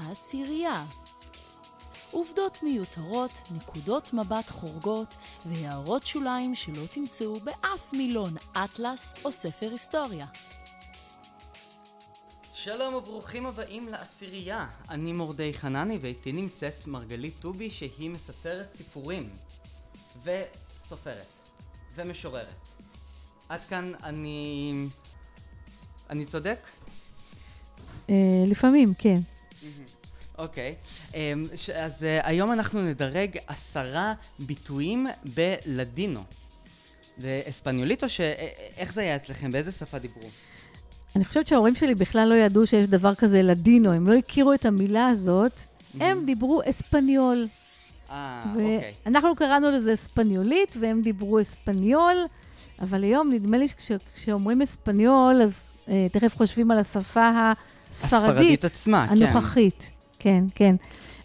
העשירייה. 0.00 0.84
עובדות 2.10 2.62
מיותרות, 2.62 3.30
נקודות 3.54 4.12
מבט 4.12 4.50
חורגות 4.50 5.14
והערות 5.46 6.06
שוליים 6.06 6.54
שלא 6.54 6.82
תמצאו 6.94 7.34
באף 7.34 7.92
מילון 7.92 8.34
אטלס 8.52 9.14
או 9.24 9.32
ספר 9.32 9.70
היסטוריה. 9.70 10.26
שלום 12.54 12.94
וברוכים 12.94 13.46
הבאים 13.46 13.88
לעשירייה. 13.88 14.66
אני 14.90 15.12
מורדי 15.12 15.54
חנני 15.54 15.98
ואיתי 16.00 16.32
נמצאת 16.32 16.86
מרגלית 16.86 17.34
טובי 17.40 17.70
שהיא 17.70 18.10
מספרת 18.10 18.72
סיפורים 18.72 19.30
וסופרת 20.24 21.26
ומשוררת. 21.94 22.68
עד 23.48 23.60
כאן 23.60 23.84
אני... 24.04 24.72
אני 26.10 26.26
צודק? 26.26 26.58
אה, 28.10 28.14
לפעמים, 28.46 28.94
כן. 28.98 29.20
אוקיי, 30.38 30.74
אמ, 31.14 31.46
ש- 31.56 31.70
אז 31.70 32.04
אה, 32.04 32.20
היום 32.22 32.52
אנחנו 32.52 32.82
נדרג 32.82 33.36
עשרה 33.46 34.14
ביטויים 34.38 35.06
בלדינו. 35.34 36.20
באספניוליטו, 37.18 38.08
ש... 38.08 38.20
אה, 38.20 38.48
איך 38.76 38.92
זה 38.92 39.00
היה 39.00 39.16
אצלכם? 39.16 39.50
באיזה 39.50 39.72
שפה 39.72 39.98
דיברו? 39.98 40.28
אני 41.16 41.24
חושבת 41.24 41.46
שההורים 41.48 41.74
שלי 41.74 41.94
בכלל 41.94 42.28
לא 42.28 42.34
ידעו 42.34 42.66
שיש 42.66 42.86
דבר 42.86 43.14
כזה 43.14 43.42
לדינו, 43.42 43.92
הם 43.92 44.08
לא 44.08 44.14
הכירו 44.14 44.52
את 44.54 44.66
המילה 44.66 45.06
הזאת, 45.06 45.60
הם 46.00 46.24
דיברו 46.24 46.62
אספניול. 46.70 47.48
אה, 48.10 48.42
אוקיי. 48.54 48.92
ואנחנו 49.06 49.36
קראנו 49.36 49.70
לזה 49.70 49.94
אספניולית, 49.94 50.76
והם 50.80 51.02
דיברו 51.02 51.40
אספניול, 51.40 52.16
אבל 52.80 53.02
היום 53.04 53.32
נדמה 53.32 53.58
לי 53.58 53.66
שכשאומרים 53.78 54.62
אספניול, 54.62 55.42
אז 55.42 55.62
אה, 55.88 56.06
תכף 56.12 56.36
חושבים 56.36 56.70
על 56.70 56.78
השפה 56.78 57.52
הספרדית. 57.90 58.14
הספרדית 58.14 58.64
עצמה, 58.64 59.06
כן. 59.08 59.22
הנוכחית. 59.22 59.90
כן, 60.18 60.44
כן. 60.54 60.76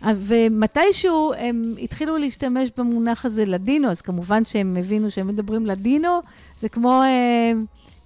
אה, 0.04 0.12
ומתישהו 0.20 1.34
הם 1.38 1.62
התחילו 1.82 2.18
להשתמש 2.18 2.70
במונח 2.78 3.26
הזה 3.26 3.46
לדינו, 3.46 3.92
אז 3.92 4.02
כמובן 4.02 4.46
שהם 4.46 4.78
הבינו 4.80 5.12
שהם 5.12 5.28
מדברים 5.28 5.66
לדינו, 5.66 6.20
זה 6.60 6.70
כמו 6.70 7.02
אה, 7.02 7.52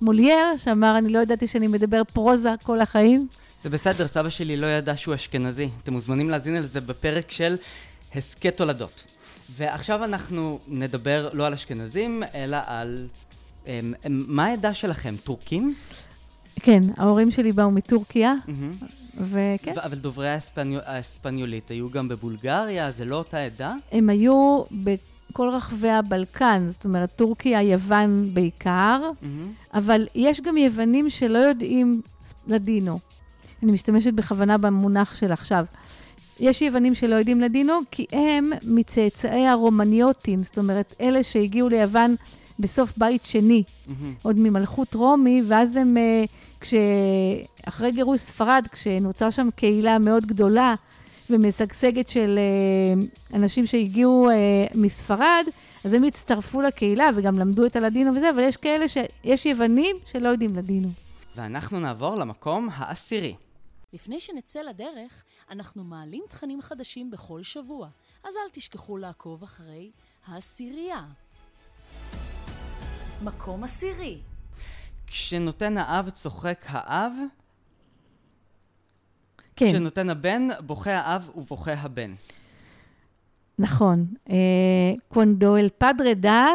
מולייר, 0.02 0.58
שאמר, 0.58 0.98
אני 0.98 1.10
לא 1.10 1.20
ידעתי 1.20 1.48
שאני 1.48 1.68
מדבר 1.68 2.02
פרוזה 2.04 2.50
כל 2.64 2.82
החיים. 2.82 3.28
זה 3.62 3.70
בסדר, 3.70 4.08
סבא 4.08 4.30
שלי 4.30 4.58
לא 4.58 4.68
ידע 4.68 4.98
שהוא 4.98 5.16
אשכנזי. 5.16 5.70
אתם 5.84 5.94
מוזמנים 5.94 6.30
להאזין 6.30 6.56
על 6.56 6.66
זה 6.66 6.82
בפרק 6.82 7.32
של 7.32 7.56
הסכת 8.16 8.58
תולדות. 8.58 9.04
ועכשיו 9.56 10.04
אנחנו 10.04 10.60
נדבר 10.68 11.30
לא 11.34 11.48
על 11.48 11.54
אשכנזים, 11.54 12.24
אלא 12.34 12.58
על... 12.66 13.08
אמ, 13.68 13.94
מה 14.10 14.46
העדה 14.46 14.74
שלכם? 14.74 15.16
טורקים? 15.24 15.76
כן, 16.60 16.82
ההורים 16.98 17.32
שלי 17.32 17.52
באו 17.52 17.72
מטורקיה. 17.72 18.34
וכן, 19.22 19.74
אבל 19.84 19.96
דוברי 19.98 20.30
האספניו- 20.30 20.80
האספניולית 20.86 21.70
היו 21.72 21.90
גם 21.90 22.08
בבולגריה? 22.08 22.92
זה 22.92 23.06
לא 23.06 23.16
אותה 23.16 23.38
עדה? 23.46 23.74
הם 23.92 24.10
היו 24.10 24.62
בכל 24.72 25.50
רחבי 25.54 25.90
הבלקן, 25.90 26.68
זאת 26.68 26.86
אומרת, 26.86 27.12
טורקיה, 27.12 27.62
יוון 27.62 28.30
בעיקר. 28.34 29.02
אבל 29.74 30.08
יש 30.16 30.42
גם 30.42 30.58
יוונים 30.58 31.10
שלא 31.10 31.38
יודעים 31.38 32.02
לדינו. 32.48 33.00
אני 33.64 33.72
משתמשת 33.72 34.14
בכוונה 34.14 34.58
במונח 34.58 35.16
של 35.16 35.32
עכשיו. 35.32 35.66
יש 36.40 36.62
יוונים 36.62 36.96
שלא 36.96 37.16
יודעים 37.16 37.42
לדינו, 37.42 37.74
כי 37.92 38.06
הם 38.12 38.52
מצאצאי 38.64 39.48
הרומניוטים, 39.48 40.44
זאת 40.44 40.58
אומרת, 40.58 40.96
אלה 41.02 41.24
שהגיעו 41.24 41.70
ליוון 41.70 42.16
בסוף 42.60 42.94
בית 42.98 43.26
שני, 43.26 43.64
מהמם. 43.88 44.14
עוד 44.24 44.40
ממלכות 44.40 44.94
רומי, 44.94 45.42
ואז 45.48 45.76
הם, 45.76 45.98
אה, 45.98 46.24
כש... 46.60 46.74
אחרי 47.66 47.92
גירוש 47.92 48.22
ספרד, 48.22 48.68
כשנוצרה 48.72 49.32
שם 49.32 49.50
קהילה 49.56 50.00
מאוד 50.00 50.26
גדולה 50.26 50.76
ומשגשגת 51.30 52.10
של 52.10 52.40
אה, 52.40 53.08
אנשים 53.38 53.66
שהגיעו 53.66 54.30
אה, 54.30 54.36
מספרד, 54.76 55.46
אז 55.84 55.94
הם 55.94 56.04
הצטרפו 56.04 56.62
לקהילה 56.62 57.10
וגם 57.16 57.40
למדו 57.40 57.66
את 57.66 57.76
הלדינו 57.76 58.16
וזה, 58.16 58.30
אבל 58.30 58.44
יש 58.44 58.58
כאלה 58.58 58.88
ש... 58.88 58.98
יש 59.24 59.46
יוונים 59.46 59.96
שלא 60.06 60.30
יודעים 60.30 60.56
לדינו. 60.56 60.88
ואנחנו 61.36 61.80
נעבור 61.80 62.16
למקום 62.16 62.70
העשירי. 62.74 63.36
לפני 63.94 64.20
שנצא 64.20 64.62
לדרך, 64.62 65.24
אנחנו 65.50 65.84
מעלים 65.84 66.24
תכנים 66.30 66.62
חדשים 66.62 67.12
בכל 67.12 67.44
שבוע, 67.44 67.88
אז 68.24 68.34
אל 68.36 68.50
תשכחו 68.52 68.98
לעקוב 68.98 69.44
אחרי 69.44 69.92
העשירייה. 70.28 71.06
מקום 73.22 73.64
עשירי. 73.64 74.18
כשנותן 75.08 75.78
האב 75.78 76.10
צוחק 76.10 76.66
האב, 76.68 77.14
כן, 79.56 79.68
כשנותן 79.70 80.10
הבן 80.10 80.48
בוכה 80.66 80.92
האב 80.92 81.30
ובוכה 81.36 81.74
הבן. 81.74 82.14
נכון. 83.60 84.06
אה, 84.30 84.36
קונדו 85.08 85.58
אל 85.58 85.70
פדרה 85.78 86.14
דה, 86.14 86.48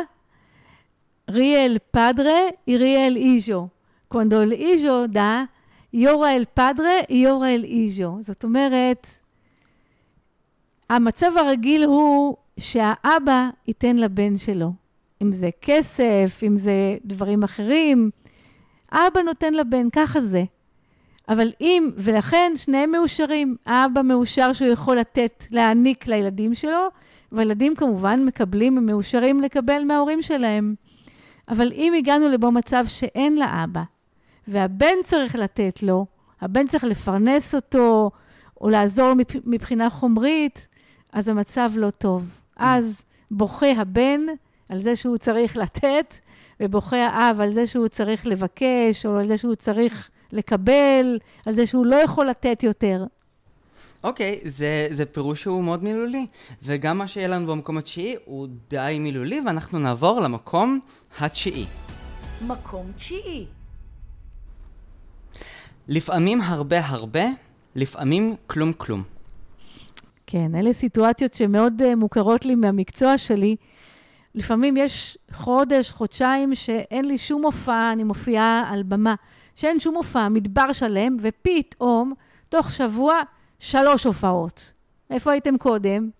ריאל 1.31 1.79
פדרה, 1.91 2.41
ריאל 2.69 3.17
איז'ו. 3.17 3.69
קונדו 4.09 4.43
אל 4.43 4.53
איז'ו 4.53 5.07
דה, 5.07 5.45
יורה 5.93 6.37
אל 6.37 6.45
פדרה, 6.55 6.95
יורה 7.11 7.55
אל 7.55 7.65
איז'ו. 7.65 8.17
זאת 8.21 8.45
אומרת, 8.45 9.07
המצב 10.91 11.33
הרגיל 11.37 11.85
הוא 11.85 12.37
שהאבא 12.59 13.49
ייתן 13.67 13.97
לבן 13.97 14.39
שלו. 14.39 14.84
אם 15.23 15.33
זה 15.33 15.51
כסף, 15.61 16.41
אם 16.47 16.57
זה 16.57 16.97
דברים 17.05 17.43
אחרים, 17.43 18.11
האבא 18.91 19.21
נותן 19.21 19.55
לבן, 19.55 19.91
ככה 19.91 20.21
זה. 20.21 20.45
אבל 21.29 21.53
אם, 21.61 21.91
ולכן 21.97 22.53
שניהם 22.57 22.91
מאושרים. 22.91 23.57
האבא 23.67 24.03
מאושר 24.03 24.53
שהוא 24.53 24.69
יכול 24.69 24.97
לתת, 24.97 25.45
להעניק 25.51 26.07
לילדים 26.07 26.55
שלו, 26.55 26.89
והילדים 27.33 27.75
כמובן 27.75 28.25
מקבלים, 28.25 28.79
הם 28.79 28.87
מאושרים 28.87 29.41
לקבל 29.41 29.85
מההורים 29.85 30.23
שלהם. 30.23 30.75
אבל 31.49 31.73
אם 31.73 31.93
הגענו 31.99 32.29
לבו 32.29 32.51
מצב 32.51 32.85
שאין 32.87 33.39
לאבא, 33.39 33.83
והבן 34.49 34.95
צריך 35.05 35.37
לתת 35.37 35.83
לו, 35.83 36.07
הבן 36.41 36.67
צריך 36.67 36.85
לפרנס 36.85 37.55
אותו, 37.55 38.11
או 38.61 38.69
לעזור 38.69 39.13
מבחינה 39.45 39.91
חומרית, 39.91 40.69
אז 41.13 41.29
המצב 41.29 41.71
לא 41.77 41.91
טוב. 41.91 42.41
אז 42.57 43.05
בוכה 43.31 43.71
הבן 43.71 44.21
על 44.75 44.81
זה 44.81 44.97
שהוא 44.97 45.17
צריך 45.17 45.57
לתת, 45.57 46.19
ובוכה 46.61 47.07
האב 47.07 47.41
על 47.41 47.53
זה 47.53 47.67
שהוא 47.67 47.89
צריך 47.89 48.27
לבקש, 48.27 49.07
או 49.07 49.17
על 49.19 49.27
זה 49.27 49.37
שהוא 49.37 49.55
צריך 49.55 50.09
לקבל, 50.33 51.19
על 51.47 51.53
זה 51.53 51.67
שהוא 51.67 51.87
לא 51.87 51.97
יכול 51.97 52.27
לתת 52.27 52.63
יותר. 52.63 53.05
אוקיי, 54.05 54.41
זה, 54.45 54.87
זה 54.91 55.05
פירוש 55.05 55.43
שהוא 55.43 55.65
מאוד 55.65 55.85
מילולי. 55.85 56.27
וגם 56.63 56.99
מה 56.99 57.09
שיהיה 57.09 57.29
לנו 57.29 57.47
במקום 57.47 57.79
התשיעי 57.79 58.17
הוא 58.25 58.49
די 58.71 58.97
מילולי, 59.01 59.41
ואנחנו 59.47 59.79
נעבור 59.79 60.21
למקום 60.21 60.81
התשיעי. 61.19 61.67
מקום 62.47 62.93
תשיעי. 62.97 63.47
לפעמים 65.89 66.41
הרבה 66.41 66.87
הרבה, 66.87 67.25
לפעמים 67.75 68.37
כלום 68.47 68.73
כלום. 68.73 69.03
כן, 70.27 70.55
אלה 70.55 70.73
סיטואציות 70.73 71.35
שמאוד 71.35 71.83
uh, 71.83 71.97
מוכרות 71.97 72.45
לי 72.45 72.55
מהמקצוע 72.55 73.19
שלי. 73.19 73.57
לפעמים 74.35 74.77
יש 74.77 75.19
חודש, 75.33 75.91
חודשיים, 75.91 76.55
שאין 76.55 77.05
לי 77.05 77.19
שום 77.19 77.45
הופעה, 77.45 77.93
אני 77.93 78.05
מופיעה 78.05 78.65
על 78.69 78.83
במה, 78.83 79.15
שאין 79.55 79.81
שום 79.81 79.95
הופעה, 79.95 80.29
מדבר 80.29 80.73
שלם, 80.73 81.17
ופתאום, 81.21 82.13
תוך 82.49 82.73
שבוע, 82.73 83.21
שלוש 83.59 84.05
הופעות. 84.05 84.73
איפה 85.11 85.33
הייתם 85.33 85.59
קודם? 85.59 86.11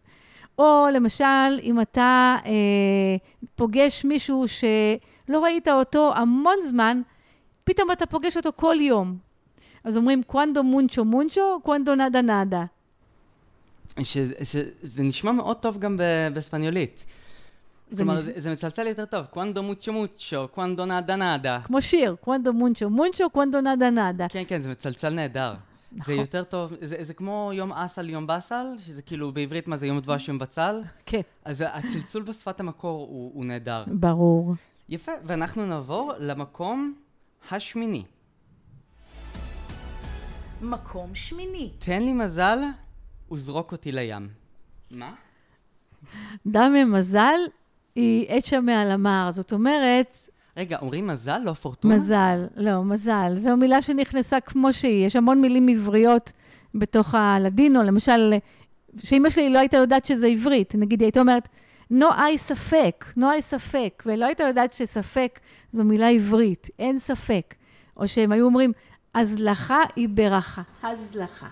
או 0.59 0.87
למשל, 0.93 1.61
אם 1.63 1.81
אתה 1.81 2.37
אה, 2.47 2.51
פוגש 3.55 4.05
מישהו 4.05 4.45
שלא 4.49 5.45
ראית 5.45 5.69
אותו 5.69 6.13
המון 6.17 6.57
זמן, 6.69 7.01
פתאום 7.65 7.93
אתה 7.93 8.07
פוגש 8.07 8.37
אותו 8.37 8.51
כל 8.57 8.77
יום. 8.81 9.17
אז 9.85 9.97
אומרים, 9.97 10.23
cuando 10.23 10.63
muncho 10.63 11.05
muncho, 11.05 11.61
cuando 11.63 11.95
nada 11.95 12.23
nada. 12.23 12.65
שזה 14.03 15.03
נשמע 15.03 15.33
מאוד 15.33 15.57
טוב 15.57 15.79
גם 15.79 15.97
ב- 15.97 16.35
באספניולית. 16.35 17.05
זה 17.09 17.24
כלומר, 17.97 18.21
זה, 18.21 18.33
זה 18.37 18.51
מצלצל 18.51 18.87
יותר 18.87 19.05
טוב. 19.05 19.27
cuando 19.27 19.63
muncho 19.63 19.93
muncho, 19.93 20.49
cuando 20.49 20.85
nada 20.85 21.17
nada. 21.17 21.61
כמו 21.65 21.83
שיר, 21.83 22.17
קוונדו 22.21 22.53
מונצ'ו 22.53 22.91
מונצ'ו, 22.91 23.31
קוונדו 23.31 23.61
נדה 23.61 23.91
נדה. 23.91 24.27
כן, 24.29 24.43
כן, 24.49 24.61
זה 24.61 24.71
מצלצל 24.71 25.11
נהדר. 25.11 25.55
זה 25.93 25.99
נכון. 25.99 26.15
יותר 26.15 26.45
טוב, 26.45 26.73
זה, 26.81 26.97
זה 27.01 27.15
כמו 27.15 27.51
יום 27.55 27.73
אסל, 27.73 28.11
יום 28.11 28.27
באסל, 28.27 28.67
שזה 28.79 29.03
כאילו 29.03 29.33
בעברית 29.33 29.69
מה 29.69 29.77
זה 29.77 29.87
יום 29.87 30.01
דבש, 30.01 30.29
יום 30.29 30.39
בצל. 30.39 30.83
כן, 31.07 31.21
אז 31.45 31.65
הצלצול 31.69 32.23
בשפת 32.23 32.61
המקור 32.61 33.01
הוא, 33.01 33.31
הוא 33.35 33.45
נהדר. 33.45 33.85
ברור. 33.87 34.55
יפה, 34.89 35.13
ואנחנו 35.27 35.67
נעבור 35.67 36.13
למקום 36.19 36.95
השמיני. 37.51 38.05
מקום 40.61 41.15
שמיני. 41.15 41.71
תן 41.79 42.03
לי 42.03 42.13
מזל 42.13 42.59
וזרוק 43.33 43.73
אותי 43.73 43.93
לים. 43.93 44.29
מה? 44.91 45.13
דמי 46.47 46.85
מזל 46.85 47.39
היא 47.97 48.27
עת 48.29 48.45
שם 48.45 48.65
מעל 48.65 48.91
המר. 48.91 49.29
זאת 49.31 49.53
אומרת, 49.53 50.19
רגע, 50.57 50.79
אומרים 50.81 51.07
מזל, 51.07 51.39
לא 51.45 51.53
פורטונה? 51.53 51.95
מזל. 51.95 52.47
לא, 52.57 52.85
מזל. 52.85 53.33
זו 53.35 53.57
מילה 53.57 53.83
שנכנסה 53.83 54.41
כמו 54.41 54.73
שהיא. 54.73 55.07
יש 55.07 55.17
המון 55.17 55.41
מילים 55.41 55.69
עבריות 55.69 56.33
בתוך 56.75 57.15
הלדינו, 57.15 57.83
למשל, 57.83 58.35
שאימא 59.03 59.31
שלי 59.31 59.51
לא 59.51 59.59
הייתה 59.59 59.77
יודעת 59.77 60.05
שזה 60.05 60.27
עברית, 60.27 60.75
נגיד, 60.75 61.01
היא 61.01 61.07
הייתה 61.07 61.21
אומרת, 61.21 61.49
נועי 61.91 62.39
ספק, 62.39 63.05
נועי 63.17 63.43
ספק, 63.43 64.03
ולא 64.07 64.25
הייתה 64.25 64.45
יודעת 64.45 64.73
שספק 64.73 65.41
זו 65.73 65.85
מילה 65.85 66.09
עברית, 66.09 66.71
אין 66.79 66.99
ספק. 66.99 67.55
או 67.97 68.09
שהם 68.09 68.33
היו 68.33 68.45
אומרים, 68.45 68.73
הזלחה 69.15 69.79
היא 69.97 70.09
ברכה, 70.09 70.63
הזלחה. 70.83 71.47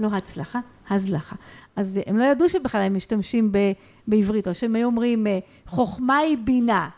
לא 0.00 0.08
הצלחה, 0.12 0.60
הזלחה. 0.90 1.36
אז 1.76 2.00
הם 2.06 2.18
לא 2.18 2.24
ידעו 2.24 2.48
שבכלל 2.48 2.80
הם 2.80 2.94
משתמשים 2.94 3.52
ב, 3.52 3.58
בעברית, 4.06 4.48
או 4.48 4.54
שהם 4.54 4.76
היו 4.76 4.86
אומרים, 4.86 5.26
חוכמה 5.66 6.18
היא 6.18 6.38
בינה, 6.44 6.88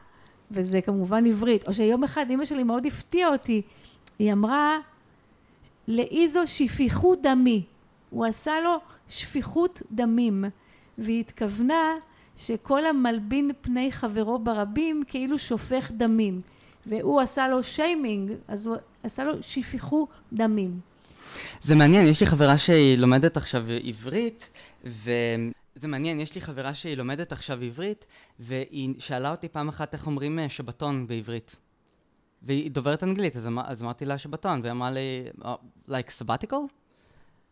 וזה 0.50 0.80
כמובן 0.80 1.26
עברית. 1.26 1.68
או 1.68 1.72
שיום 1.72 2.04
אחד 2.04 2.26
אימא 2.30 2.44
שלי 2.44 2.62
מאוד 2.62 2.86
הפתיעה 2.86 3.32
אותי, 3.32 3.62
היא 4.18 4.32
אמרה, 4.32 4.78
לאיזו 5.88 6.40
שפיכות 6.46 7.22
דמי. 7.22 7.62
הוא 8.10 8.26
עשה 8.26 8.52
לו 8.64 8.76
שפיכות 9.08 9.82
דמים, 9.92 10.44
והיא 10.98 11.20
התכוונה 11.20 11.94
שכל 12.36 12.86
המלבין 12.86 13.50
פני 13.60 13.92
חברו 13.92 14.38
ברבים 14.38 15.02
כאילו 15.06 15.38
שופך 15.38 15.90
דמים. 15.92 16.40
והוא 16.86 17.20
עשה 17.20 17.48
לו 17.48 17.62
שיימינג, 17.62 18.32
אז 18.48 18.66
הוא 18.66 18.76
עשה 19.02 19.24
לו 19.24 19.32
שפיכו 19.42 20.06
דמים. 20.32 20.80
זה 21.60 21.74
מעניין, 21.74 22.06
יש 22.06 22.20
לי 22.20 22.26
חברה 22.26 22.58
שהיא 22.58 22.98
לומדת 22.98 23.36
עכשיו 23.36 23.64
עברית, 23.84 24.50
וזה 24.84 25.88
מעניין, 25.88 26.20
יש 26.20 26.34
לי 26.34 26.40
חברה 26.40 26.74
שהיא 26.74 26.96
לומדת 26.96 27.32
עכשיו 27.32 27.62
עברית, 27.62 28.06
והיא 28.38 28.94
שאלה 28.98 29.30
אותי 29.30 29.48
פעם 29.48 29.68
אחת 29.68 29.94
איך 29.94 30.06
אומרים 30.06 30.38
אה, 30.38 30.48
שבתון 30.48 31.06
בעברית. 31.06 31.56
והיא 32.42 32.70
דוברת 32.70 33.02
אנגלית, 33.02 33.36
אז, 33.36 33.46
אמר, 33.46 33.62
אז 33.66 33.82
אמרתי 33.82 34.04
לה 34.04 34.18
שבתון, 34.18 34.60
והיא 34.60 34.72
אמרה 34.72 34.90
לי, 34.90 35.24
oh, 35.40 35.46
like 35.88 36.22
sabbatical? 36.22 36.56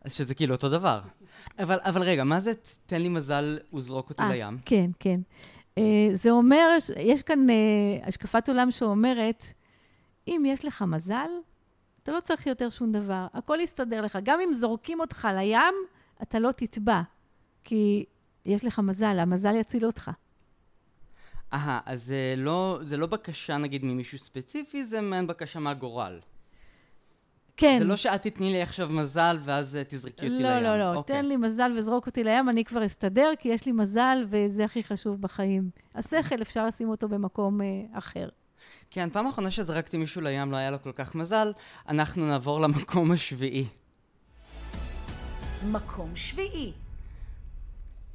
שזה 0.08 0.34
כאילו 0.34 0.54
אותו 0.54 0.68
דבר. 0.68 1.00
אבל, 1.58 1.78
אבל 1.80 2.02
רגע, 2.02 2.24
מה 2.24 2.40
זה 2.40 2.52
תן 2.86 3.02
לי 3.02 3.08
מזל 3.08 3.58
וזרוק 3.74 4.10
אותי 4.10 4.22
아, 4.22 4.26
אה, 4.26 4.32
לים? 4.32 4.58
כן, 4.64 4.90
כן. 4.98 5.20
Uh, 5.78 5.82
זה 6.14 6.30
אומר, 6.30 6.76
יש 6.96 7.22
כאן 7.22 7.46
uh, 7.48 8.08
השקפת 8.08 8.48
עולם 8.48 8.70
שאומרת, 8.70 9.44
אם 10.28 10.42
יש 10.46 10.64
לך 10.64 10.84
מזל, 10.88 11.28
אתה 12.02 12.12
לא 12.12 12.20
צריך 12.20 12.46
יותר 12.46 12.70
שום 12.70 12.92
דבר, 12.92 13.26
הכל 13.34 13.58
יסתדר 13.60 14.00
לך. 14.00 14.18
גם 14.22 14.40
אם 14.40 14.54
זורקים 14.54 15.00
אותך 15.00 15.28
לים, 15.36 15.74
אתה 16.22 16.38
לא 16.38 16.52
תטבע, 16.52 17.02
כי 17.64 18.04
יש 18.46 18.64
לך 18.64 18.78
מזל, 18.78 19.18
המזל 19.18 19.56
יציל 19.56 19.86
אותך. 19.86 20.10
אהה, 21.52 21.80
אז 21.86 22.04
זה 22.04 22.34
לא, 22.36 22.78
זה 22.82 22.96
לא 22.96 23.06
בקשה 23.06 23.58
נגיד 23.58 23.84
ממישהו 23.84 24.18
ספציפי, 24.18 24.84
זה 24.84 25.00
מעין 25.00 25.26
בקשה 25.26 25.58
מהגורל. 25.58 26.20
כן. 27.56 27.78
זה 27.78 27.84
לא 27.84 27.96
שאת 27.96 28.22
תתני 28.22 28.52
לי 28.52 28.62
עכשיו 28.62 28.88
מזל 28.90 29.38
ואז 29.40 29.76
אה, 29.76 29.82
תזרקי 29.88 30.26
אותי 30.26 30.42
לא, 30.42 30.54
לים. 30.54 30.64
לא, 30.64 30.78
לא, 30.78 30.94
לא. 30.94 31.02
תן 31.06 31.24
לי 31.24 31.36
מזל 31.36 31.72
וזרוק 31.76 32.06
אותי 32.06 32.24
לים, 32.24 32.48
אני 32.48 32.64
כבר 32.64 32.86
אסתדר, 32.86 33.30
כי 33.38 33.48
יש 33.48 33.66
לי 33.66 33.72
מזל 33.72 34.24
וזה 34.28 34.64
הכי 34.64 34.82
חשוב 34.82 35.20
בחיים. 35.20 35.70
השכל, 35.94 36.42
אפשר 36.42 36.66
לשים 36.66 36.88
אותו 36.88 37.08
במקום 37.08 37.60
אה, 37.60 37.66
אחר. 37.92 38.28
כן, 38.90 39.10
פעם 39.10 39.26
אחרונה 39.26 39.50
שזרקתי 39.50 39.96
מישהו 39.96 40.20
לים 40.20 40.52
לא 40.52 40.56
היה 40.56 40.70
לו 40.70 40.82
כל 40.82 40.92
כך 40.92 41.14
מזל, 41.14 41.52
אנחנו 41.88 42.26
נעבור 42.26 42.60
למקום 42.60 43.12
השביעי. 43.12 43.66
מקום 45.70 46.16
שביעי. 46.16 46.72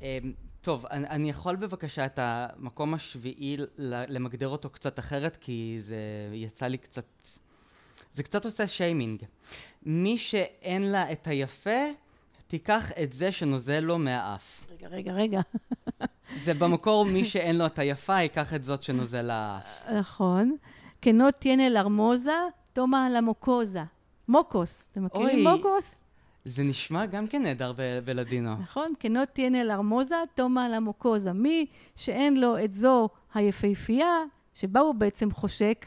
אמ, 0.01 0.33
טוב, 0.61 0.85
אני, 0.85 1.07
אני 1.07 1.29
יכול 1.29 1.55
בבקשה 1.55 2.05
את 2.05 2.19
המקום 2.21 2.93
השביעי 2.93 3.57
למגדר 3.77 4.47
אותו 4.47 4.69
קצת 4.69 4.99
אחרת, 4.99 5.37
כי 5.37 5.75
זה 5.79 5.97
יצא 6.33 6.67
לי 6.67 6.77
קצת... 6.77 7.05
זה 8.13 8.23
קצת 8.23 8.45
עושה 8.45 8.67
שיימינג. 8.67 9.23
מי 9.83 10.17
שאין 10.17 10.91
לה 10.91 11.11
את 11.11 11.27
היפה, 11.27 11.79
תיקח 12.47 12.91
את 13.03 13.13
זה 13.13 13.31
שנוזל 13.31 13.79
לו 13.79 13.97
מהאף. 13.97 14.65
רגע, 14.71 14.87
רגע, 14.87 15.11
רגע. 15.11 15.41
זה 16.37 16.53
במקור 16.53 17.05
מי 17.05 17.25
שאין 17.25 17.57
לו 17.57 17.65
את 17.65 17.79
היפה, 17.79 18.21
ייקח 18.21 18.53
את 18.53 18.63
זאת 18.63 18.83
שנוזל 18.83 19.21
לאף. 19.21 19.87
נכון. 19.93 20.55
כנות 21.01 21.33
תיאנה 21.33 21.69
לרמוזה, 21.69 22.37
תומה 22.73 23.09
למוקוזה. 23.09 23.83
מוקוס. 24.27 24.89
אתם 24.91 25.05
מכירים 25.05 25.47
מוקוס? 25.47 25.95
זה 26.45 26.63
נשמע 26.63 27.05
גם 27.05 27.27
כן 27.27 27.43
נהדר 27.43 27.73
בלדינו. 28.05 28.55
נכון, 28.55 28.93
כנות 28.99 29.29
תיאנה 29.29 29.63
לרמוזה, 29.63 30.15
תומה 30.35 30.69
למוקוזה. 30.69 31.33
מי 31.33 31.65
שאין 31.95 32.39
לו 32.39 32.63
את 32.63 32.73
זו 32.73 33.09
היפהפייה, 33.33 34.23
שבה 34.53 34.79
הוא 34.79 34.95
בעצם 34.95 35.31
חושק, 35.31 35.85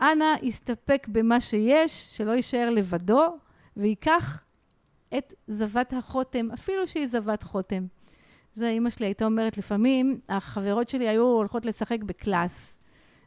אנא 0.00 0.34
יסתפק 0.42 1.06
במה 1.08 1.40
שיש, 1.40 2.16
שלא 2.16 2.32
יישאר 2.32 2.70
לבדו, 2.70 3.36
ויקח 3.76 4.44
את 5.18 5.34
זבת 5.46 5.92
החוטם, 5.92 6.50
אפילו 6.54 6.86
שהיא 6.86 7.06
זבת 7.06 7.42
חוטם. 7.42 7.86
זה 8.54 8.68
אימא 8.68 8.90
שלי 8.90 9.06
הייתה 9.06 9.24
אומרת 9.24 9.58
לפעמים, 9.58 10.20
החברות 10.28 10.88
שלי 10.88 11.08
היו 11.08 11.22
הולכות 11.22 11.66
לשחק 11.66 12.02
בקלאס, 12.02 12.78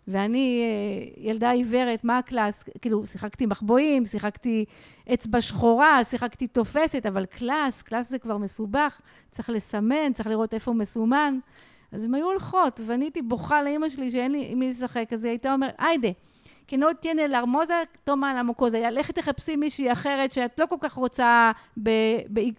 ואני 0.07 0.62
אה, 0.63 1.30
ילדה 1.30 1.51
עיוורת, 1.51 2.04
מה 2.04 2.18
הקלאס? 2.18 2.63
כאילו, 2.81 3.07
שיחקתי 3.07 3.45
מחבואים, 3.45 4.06
שיחקתי 4.06 4.66
אצבע 5.13 5.42
שחורה, 5.42 6.04
שיחקתי 6.04 6.48
תופסת, 6.48 7.06
אבל 7.06 7.25
קלאס, 7.25 7.81
קלאס 7.81 8.10
זה 8.10 8.19
כבר 8.19 8.38
מסובך, 8.38 9.01
צריך 9.31 9.50
לסמן, 9.50 10.13
צריך 10.13 10.30
לראות 10.30 10.54
איפה 10.54 10.72
הוא 10.72 10.80
מסומן. 10.80 11.39
אז 11.92 12.04
הן 12.04 12.16
היו 12.16 12.25
הולכות, 12.25 12.81
ואני 12.86 13.06
הייתי 13.06 13.22
בוכה 13.22 13.63
לאימא 13.63 13.89
שלי 13.89 14.12
שאין 14.12 14.31
לי 14.31 14.56
מי 14.56 14.68
לשחק, 14.68 15.13
אז 15.13 15.24
היא 15.24 15.31
הייתה 15.31 15.54
אומרת, 15.54 15.75
hayde, 15.77 16.09
quien 16.67 16.77
no 16.77 16.88
tiene 16.95 17.27
la 17.27 17.39
hermosa, 17.39 17.86
toma 18.04 18.33
la. 18.33 18.44
לכי 18.92 19.13
תחפשי 19.13 19.56
מישהי 19.56 19.92
אחרת 19.92 20.31
שאת 20.31 20.60
לא 20.60 20.66
כל 20.66 20.75
כך 20.80 20.94
רוצה 20.94 21.51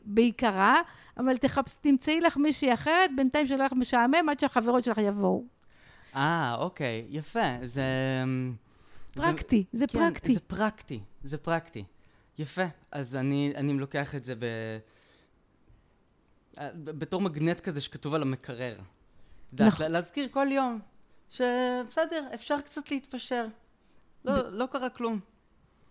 בעיקרה, 0.05 0.81
אבל 1.19 1.37
תחפש, 1.37 1.77
תמצאי 1.81 2.21
לך 2.21 2.37
מישהי 2.37 2.75
אחרת, 2.75 3.11
בינתיים 3.17 3.47
שלא 3.47 3.57
יהיה 3.57 3.67
לך 3.67 3.73
משעמם 3.73 4.29
עד 4.29 4.41
שהחברות 4.41 4.85
שלך 4.85 4.99
יבואו. 4.99 5.45
אה, 6.15 6.55
אוקיי, 6.59 7.07
יפה. 7.11 7.53
זה... 7.63 7.85
פרקטי, 9.15 9.65
זה, 9.73 9.79
זה 9.79 9.87
כן, 9.87 9.99
פרקטי. 9.99 10.35
זה 10.35 10.41
פרקטי, 10.41 11.01
זה 11.23 11.39
פרקטי. 11.39 11.85
יפה. 12.39 12.65
אז 12.93 13.17
אני, 13.17 13.53
אני 13.57 13.73
לוקח 13.73 14.15
את 14.15 14.25
זה 14.25 14.35
ב... 14.35 14.45
בתור 16.75 17.21
מגנט 17.21 17.61
כזה 17.61 17.81
שכתוב 17.81 18.15
על 18.15 18.23
המקרר. 18.23 18.79
נכון. 19.53 19.93
להזכיר 19.93 20.29
כל 20.31 20.47
יום 20.51 20.81
שבסדר, 21.29 22.29
אפשר 22.35 22.61
קצת 22.61 22.91
להתפשר. 22.91 23.47
לא, 24.25 24.51
לא 24.51 24.67
קרה 24.67 24.89
כלום. 24.89 25.21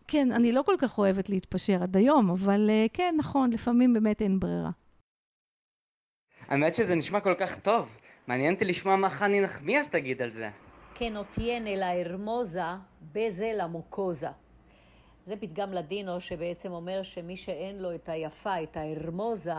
כן, 0.07 0.31
אני 0.31 0.51
לא 0.51 0.62
כל 0.62 0.75
כך 0.77 0.98
אוהבת 0.98 1.29
להתפשר 1.29 1.84
עד 1.84 1.98
היום, 1.98 2.29
אבל 2.29 2.70
uh, 2.70 2.89
כן, 2.94 3.15
נכון, 3.17 3.53
לפעמים 3.53 3.94
באמת 3.94 4.22
אין 4.22 4.39
ברירה. 4.39 4.72
האמת 6.49 6.75
שזה 6.75 6.95
נשמע 6.95 7.19
כל 7.19 7.33
כך 7.33 7.59
טוב. 7.59 7.97
מעניין 8.27 8.53
אותי 8.53 8.65
לשמוע 8.65 8.95
מה 8.95 9.09
חני 9.09 9.41
נחמיאס 9.41 9.89
תגיד 9.89 10.21
על 10.21 10.29
זה. 10.29 10.49
כן 10.95 11.17
אותיין 11.17 11.67
אל 11.67 11.83
ההרמוזה, 11.83 12.61
בזה 13.13 13.51
למוקוזה. 13.55 14.29
זה 15.27 15.35
פתגם 15.35 15.73
לדינו 15.73 16.21
שבעצם 16.21 16.71
אומר 16.71 17.03
שמי 17.03 17.37
שאין 17.37 17.79
לו 17.79 17.95
את 17.95 18.09
היפה, 18.09 18.63
את 18.63 18.77
ההרמוזה, 18.77 19.53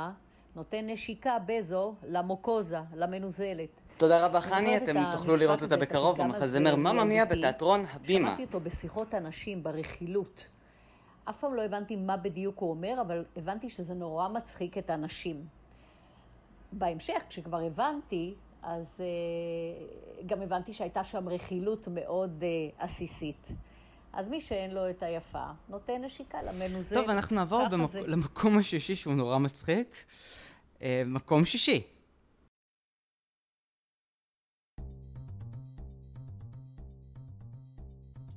נותן 0.57 0.91
נשיקה 0.91 1.37
בזו 1.47 1.95
למוקוזה, 2.09 2.79
למנוזלת. 2.95 3.81
תודה 3.97 4.27
רבה 4.27 4.41
חני, 4.41 4.77
אתם 4.77 4.97
תוכלו 5.13 5.37
לראות 5.37 5.63
אותה 5.63 5.77
בקרוב 5.77 6.19
במחזמר 6.19 6.77
ממא 6.77 7.05
מיה 7.05 7.25
בתיאטרון 7.25 7.85
הבימה. 7.93 8.29
שמעתי 8.29 8.43
אותו 8.43 8.61
בשיחות 8.61 9.15
אנשים, 9.15 9.63
ברכילות. 9.63 10.47
אף 11.25 11.41
פעם 11.41 11.55
לא 11.55 11.63
הבנתי 11.63 11.97
מה 11.97 12.17
בדיוק 12.17 12.59
הוא 12.59 12.71
אומר, 12.71 13.01
אבל 13.01 13.25
הבנתי 13.37 13.71
שזה 13.71 13.95
נורא 13.95 14.29
מצחיק 14.29 14.79
את 14.79 14.91
האנשים. 14.91 15.47
בהמשך, 16.73 17.23
כשכבר 17.29 17.61
הבנתי, 17.67 18.35
אז 18.63 18.85
uh, 18.97 20.23
גם 20.27 20.43
הבנתי 20.43 20.75
שהייתה 20.75 21.05
שם 21.05 21.29
רכילות 21.29 21.89
מאוד 21.89 22.43
uh, 22.43 22.83
עסיסית. 22.83 23.49
אז 24.13 24.29
מי 24.29 24.41
שאין 24.41 24.71
לו 24.71 24.91
את 24.91 25.03
היפה, 25.03 25.47
נותן 25.69 26.05
נשיקה 26.05 26.43
למנוזל. 26.43 26.97
טוב, 26.97 27.11
אנחנו 27.11 27.37
נעבור 27.37 27.69
במק... 27.71 27.91
זה... 27.91 28.01
למקום 28.01 28.59
השישי 28.59 28.97
שהוא 28.97 29.15
נורא 29.15 29.39
מצחיק. 29.39 29.95
Uh, 30.79 30.83
מקום 31.07 31.45
שישי. 31.45 31.83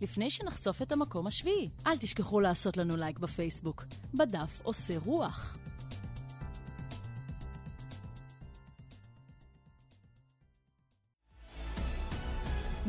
לפני 0.01 0.29
שנחשוף 0.29 0.81
את 0.81 0.91
המקום 0.91 1.27
השביעי, 1.27 1.69
אל 1.88 1.98
תשכחו 1.98 2.39
לעשות 2.39 2.77
לנו 2.77 2.98
לייק 2.98 3.19
בפייסבוק, 3.19 3.83
בדף 4.13 4.62
עושה 4.63 4.93
רוח. 5.05 5.57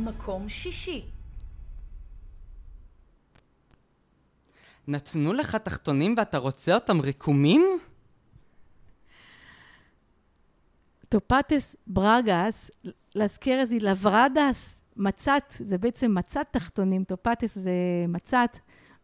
מקום 0.00 0.49
שישי 0.49 1.04
נתנו 4.88 5.33
לך 5.33 5.57
תחתונים 5.57 6.14
ואתה 6.16 6.38
רוצה 6.38 6.75
אותם 6.75 7.00
רקומים? 7.00 7.62
topates 11.08 11.76
bragas, 11.87 12.70
las 13.14 13.30
queres 13.30 13.60
y 13.60 13.76
labradas, 13.80 14.82
מצאת, 14.96 15.42
זה 15.50 15.78
בעצם 15.78 16.14
מצאת 16.14 16.46
תחתונים, 16.50 17.04
topates 17.04 17.58
זה 17.59 17.71
מצאת, 18.08 18.58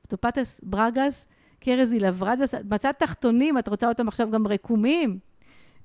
topates 0.08 0.60
bragas, 0.62 1.28
queres 1.60 1.92
y 1.92 1.99
labradas, 1.99 2.54
מצאת 2.54 2.98
תחתונים, 2.98 3.58
את 3.58 3.68
רוצה 3.68 3.88
אותם 3.88 4.08
עכשיו 4.08 4.30
גם 4.30 4.46
רקומים? 4.46 5.18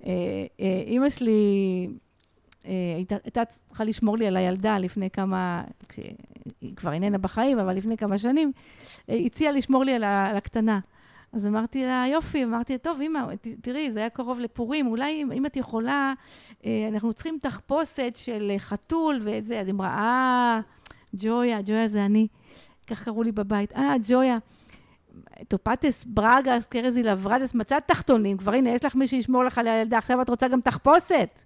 אה, 0.05 0.11
אה, 0.59 0.83
אימא 0.87 1.09
שלי 1.09 1.87
אה, 1.89 1.93
הייתה, 2.95 3.15
הייתה 3.23 3.45
צריכה 3.45 3.83
לשמור 3.83 4.17
לי 4.17 4.27
על 4.27 4.37
הילדה 4.37 4.77
לפני 4.77 5.09
כמה, 5.09 5.63
כשהיא 5.89 6.75
כבר 6.75 6.93
איננה 6.93 7.17
בחיים, 7.17 7.59
אבל 7.59 7.73
לפני 7.75 7.97
כמה 7.97 8.17
שנים, 8.17 8.51
אה, 9.09 9.15
הציעה 9.25 9.51
לשמור 9.51 9.83
לי 9.83 9.93
על, 9.93 10.03
ה, 10.03 10.29
על 10.29 10.37
הקטנה. 10.37 10.79
אז 11.33 11.47
אמרתי 11.47 11.85
לה, 11.85 12.05
יופי, 12.11 12.43
אמרתי 12.43 12.77
טוב, 12.77 13.01
אמא, 13.01 13.19
תראי, 13.61 13.91
זה 13.91 13.99
היה 13.99 14.09
קרוב 14.09 14.39
לפורים, 14.39 14.87
אולי 14.87 15.23
אם, 15.23 15.45
את 15.45 15.57
יכולה, 15.57 16.13
אה, 16.65 16.87
אנחנו 16.91 17.13
צריכים 17.13 17.37
תחפושת 17.41 18.13
של 18.15 18.51
אה, 18.53 18.59
חתול 18.59 19.19
וזה, 19.21 19.59
אז 19.59 19.67
היא 19.67 19.73
אמרה, 19.73 19.89
אה, 19.89 20.59
ג'ויה, 21.13 21.59
ג'ויה 21.65 21.87
זה 21.87 22.05
אני. 22.05 22.27
כך 22.87 23.03
קראו 23.03 23.23
לי 23.23 23.31
בבית, 23.31 23.73
אה, 23.75 23.95
ג'ויה. 24.07 24.37
טופטס 25.47 26.05
ברגס, 26.05 26.65
קרזי 26.65 27.03
לברדס, 27.03 27.55
מצאת 27.55 27.83
תחתונים, 27.87 28.37
כבר 28.37 28.53
הנה, 28.53 28.69
יש 28.69 28.85
לך 28.85 28.95
מי 28.95 29.07
שישמור 29.07 29.43
לך 29.43 29.57
על 29.57 29.67
הילדה, 29.67 29.97
עכשיו 29.97 30.21
את 30.21 30.29
רוצה 30.29 30.47
גם 30.47 30.61
תחפושת. 30.61 31.43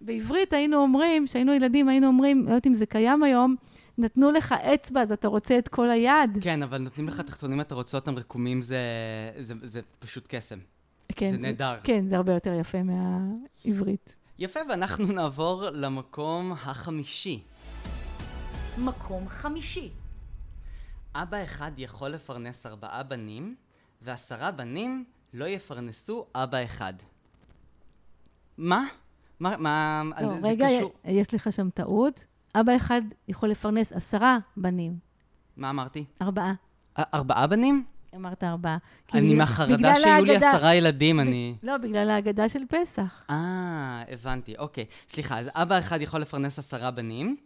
בעברית 0.00 0.52
היינו 0.52 0.76
אומרים, 0.76 1.26
כשהיינו 1.26 1.52
ילדים, 1.52 1.88
היינו 1.88 2.06
אומרים, 2.06 2.44
לא 2.44 2.48
יודעת 2.48 2.66
אם 2.66 2.74
זה 2.74 2.86
קיים 2.86 3.22
היום, 3.22 3.56
נתנו 3.98 4.30
לך 4.30 4.52
אצבע, 4.52 5.02
אז 5.02 5.12
אתה 5.12 5.28
רוצה 5.28 5.58
את 5.58 5.68
כל 5.68 5.90
היד. 5.90 6.38
כן, 6.40 6.62
אבל 6.62 6.78
נותנים 6.78 7.08
לך 7.08 7.20
תחתונים, 7.20 7.60
אתה 7.60 7.74
רוצה 7.74 7.96
אותם 7.96 8.16
רקומים, 8.16 8.62
זה, 8.62 8.78
זה, 9.38 9.54
זה 9.62 9.80
פשוט 9.98 10.26
קסם. 10.28 10.58
כן, 11.16 11.30
זה 11.30 11.38
נהדר. 11.38 11.74
כן, 11.84 12.08
זה 12.08 12.16
הרבה 12.16 12.32
יותר 12.32 12.52
יפה 12.60 12.78
מהעברית. 12.82 14.16
יפה, 14.38 14.60
ואנחנו 14.68 15.06
נעבור 15.06 15.64
למקום 15.72 16.52
החמישי. 16.52 17.42
מקום 18.78 19.28
חמישי. 19.28 19.90
אבא 21.14 21.44
אחד 21.44 21.72
יכול 21.76 22.08
לפרנס 22.08 22.66
ארבעה 22.66 23.02
בנים, 23.02 23.54
ועשרה 24.02 24.50
בנים 24.50 25.04
לא 25.34 25.44
יפרנסו 25.44 26.26
אבא 26.34 26.64
אחד. 26.64 26.94
מה? 28.58 28.84
מה, 29.40 29.56
מה, 29.56 30.02
לא, 30.22 30.40
זה 30.40 30.48
רגע, 30.48 30.66
קשור... 30.78 30.92
יש 31.04 31.34
לך 31.34 31.52
שם 31.52 31.70
טעות. 31.70 32.24
אבא 32.54 32.76
אחד 32.76 33.02
יכול 33.28 33.48
לפרנס 33.48 33.92
עשרה 33.92 34.38
בנים, 34.56 34.98
מה 35.56 35.70
אמרתי? 35.70 36.04
ארבעה. 36.22 36.54
א- 36.94 37.02
ארבעה 37.14 37.46
בנים? 37.46 37.84
אמרת 38.16 38.44
ארבעה. 38.44 38.76
אני 39.14 39.34
מהחרדה 39.34 39.94
שיהיו 39.94 40.24
לי 40.24 40.36
עשרה 40.36 40.74
ילדים, 40.74 41.20
אני... 41.20 41.54
לא, 41.62 41.76
בגלל 41.78 42.10
ההגדה 42.10 42.48
של 42.48 42.60
פסח. 42.68 43.24
אה, 43.30 44.02
הבנתי, 44.08 44.54
אוקיי. 44.58 44.84
סליחה, 45.08 45.38
אז 45.38 45.50
אבא 45.54 45.78
אחד 45.78 46.00
יכול 46.00 46.20
לפרנס 46.20 46.58
עשרה 46.58 46.90
בנים, 46.90 47.36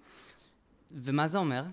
ומה 0.93 1.27
זה 1.27 1.39
אומר? 1.39 1.65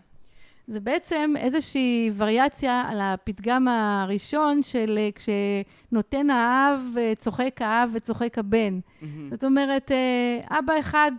זה 0.68 0.80
בעצם 0.80 1.34
איזושהי 1.38 2.12
וריאציה 2.18 2.84
על 2.90 3.02
הפתגם 3.02 3.68
הראשון 3.68 4.64
של 4.64 5.00
אה, 5.00 5.10
כשנותן 5.16 6.30
האב, 6.30 6.96
אה, 6.98 7.14
צוחק 7.16 7.62
האב 7.62 7.90
וצוחק 7.94 8.38
הבן. 8.38 8.80
זאת 9.32 9.44
אומרת, 9.44 9.92
אה, 9.92 10.60
אבא 10.60 10.74
אחד, 10.80 11.12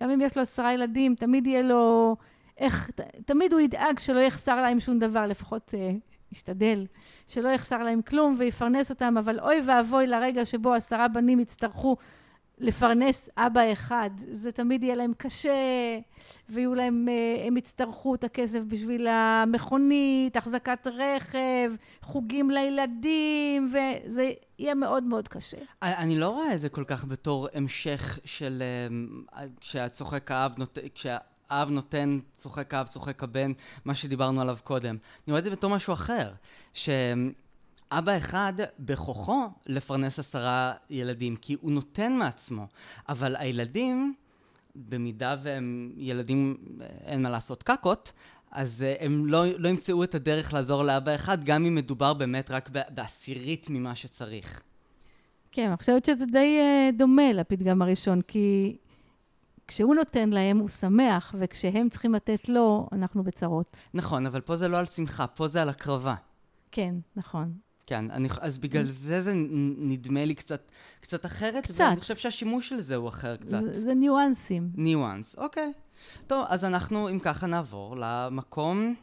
גם 0.00 0.10
אם 0.10 0.20
יש 0.20 0.36
לו 0.36 0.42
עשרה 0.42 0.74
ילדים, 0.74 1.14
תמיד 1.14 1.46
יהיה 1.46 1.62
לו... 1.62 2.16
איך, 2.58 2.90
תמיד 3.26 3.52
הוא 3.52 3.60
ידאג 3.60 3.98
שלא 3.98 4.18
יחסר 4.18 4.62
להם 4.62 4.80
שום 4.80 4.98
דבר, 4.98 5.26
לפחות 5.26 5.74
אה, 5.78 5.90
ישתדל, 6.32 6.86
שלא 7.28 7.48
יחסר 7.48 7.82
להם 7.82 8.02
כלום 8.02 8.34
ויפרנס 8.38 8.90
אותם, 8.90 9.14
אבל 9.18 9.40
אוי 9.40 9.60
ואבוי 9.66 10.06
לרגע 10.06 10.44
שבו 10.44 10.74
עשרה 10.74 11.08
בנים 11.08 11.40
יצטרכו 11.40 11.96
לפרנס 12.58 13.30
אבא 13.36 13.72
אחד. 13.72 14.10
זה 14.16 14.52
תמיד 14.52 14.84
יהיה 14.84 14.94
להם 14.94 15.12
קשה, 15.16 15.50
ויהיו 16.48 16.74
להם, 16.74 17.08
אה, 17.08 17.46
הם 17.46 17.56
יצטרכו 17.56 18.14
את 18.14 18.24
הכסף 18.24 18.60
בשביל 18.68 19.06
המכונית, 19.06 20.36
החזקת 20.36 20.86
רכב, 20.86 21.72
חוגים 22.02 22.50
לילדים, 22.50 23.68
וזה 23.68 24.32
יהיה 24.58 24.74
מאוד 24.74 25.02
מאוד 25.02 25.28
קשה. 25.28 25.56
אני 25.82 26.16
לא 26.16 26.28
רואה 26.28 26.54
את 26.54 26.60
זה 26.60 26.68
כל 26.68 26.84
כך 26.84 27.04
בתור 27.04 27.48
המשך 27.54 28.18
של 28.24 28.62
כשהצוחק 29.60 30.30
האב, 30.30 30.52
נות... 30.58 30.78
כשהאב 30.94 31.70
נותן, 31.70 32.18
צוחק 32.34 32.74
האב, 32.74 32.86
צוחק 32.86 33.22
הבן, 33.22 33.52
מה 33.84 33.94
שדיברנו 33.94 34.40
עליו 34.40 34.58
קודם. 34.64 34.90
אני 34.90 35.28
רואה 35.28 35.38
את 35.38 35.44
זה 35.44 35.50
בתור 35.50 35.70
משהו 35.70 35.94
אחר, 35.94 36.32
שאבא 37.92 38.16
אחד 38.16 38.52
בכוחו 38.78 39.48
לפרנס 39.66 40.18
עשרה 40.18 40.72
ילדים, 40.90 41.36
כי 41.36 41.56
הוא 41.60 41.72
נותן 41.72 42.12
מעצמו, 42.12 42.66
אבל 43.08 43.36
הילדים, 43.36 44.14
במידה 44.76 45.36
והם 45.42 45.92
ילדים, 45.96 46.56
אין 47.04 47.22
מה 47.22 47.30
לעשות, 47.30 47.62
קקות, 47.62 48.12
אז 48.50 48.82
אה, 48.82 48.94
הם 49.00 49.26
לא, 49.26 49.44
לא 49.58 49.68
ימצאו 49.68 50.04
את 50.04 50.14
הדרך 50.14 50.54
לעזור 50.54 50.82
לאבא 50.82 51.14
אחד, 51.14 51.44
גם 51.44 51.66
אם 51.66 51.74
מדובר 51.74 52.14
באמת 52.14 52.50
רק 52.50 52.70
בעשירית 52.88 53.70
ממה 53.70 53.94
שצריך. 53.94 54.62
כן, 55.52 55.68
אני 55.68 55.76
חושבת 55.76 56.04
שזה 56.04 56.26
די 56.26 56.58
uh, 56.60 56.96
דומה 56.98 57.32
לפתגם 57.32 57.82
הראשון, 57.82 58.22
כי 58.22 58.76
כשהוא 59.68 59.94
נותן 59.94 60.30
להם, 60.30 60.58
הוא 60.58 60.68
שמח, 60.68 61.34
וכשהם 61.38 61.88
צריכים 61.88 62.14
לתת 62.14 62.48
לו, 62.48 62.88
אנחנו 62.92 63.24
בצרות. 63.24 63.82
נכון, 63.94 64.26
אבל 64.26 64.40
פה 64.40 64.56
זה 64.56 64.68
לא 64.68 64.78
על 64.78 64.86
שמחה, 64.86 65.26
פה 65.26 65.48
זה 65.48 65.62
על 65.62 65.68
הקרבה. 65.68 66.14
כן, 66.72 66.94
נכון. 67.16 67.52
כן, 67.86 68.10
אני, 68.10 68.28
אז 68.40 68.58
בגלל 68.58 68.82
זה 68.82 69.20
זה 69.20 69.32
נדמה 69.76 70.24
לי 70.24 70.34
קצת, 70.34 70.70
קצת 71.00 71.26
אחרת, 71.26 71.64
קצת. 71.64 71.84
ואני 71.84 72.00
חושב 72.00 72.16
שהשימוש 72.16 72.68
של 72.68 72.80
זה 72.80 72.96
הוא 72.96 73.08
אחר 73.08 73.36
קצת. 73.36 73.60
זה, 73.60 73.84
זה 73.84 73.94
ניואנסים. 73.94 74.70
ניואנס, 74.74 75.36
אוקיי. 75.38 75.72
טוב, 76.26 76.44
אז 76.48 76.64
אנחנו, 76.64 77.08
אם 77.10 77.18
ככה, 77.18 77.46
נעבור 77.46 77.96
למקום... 77.98 78.94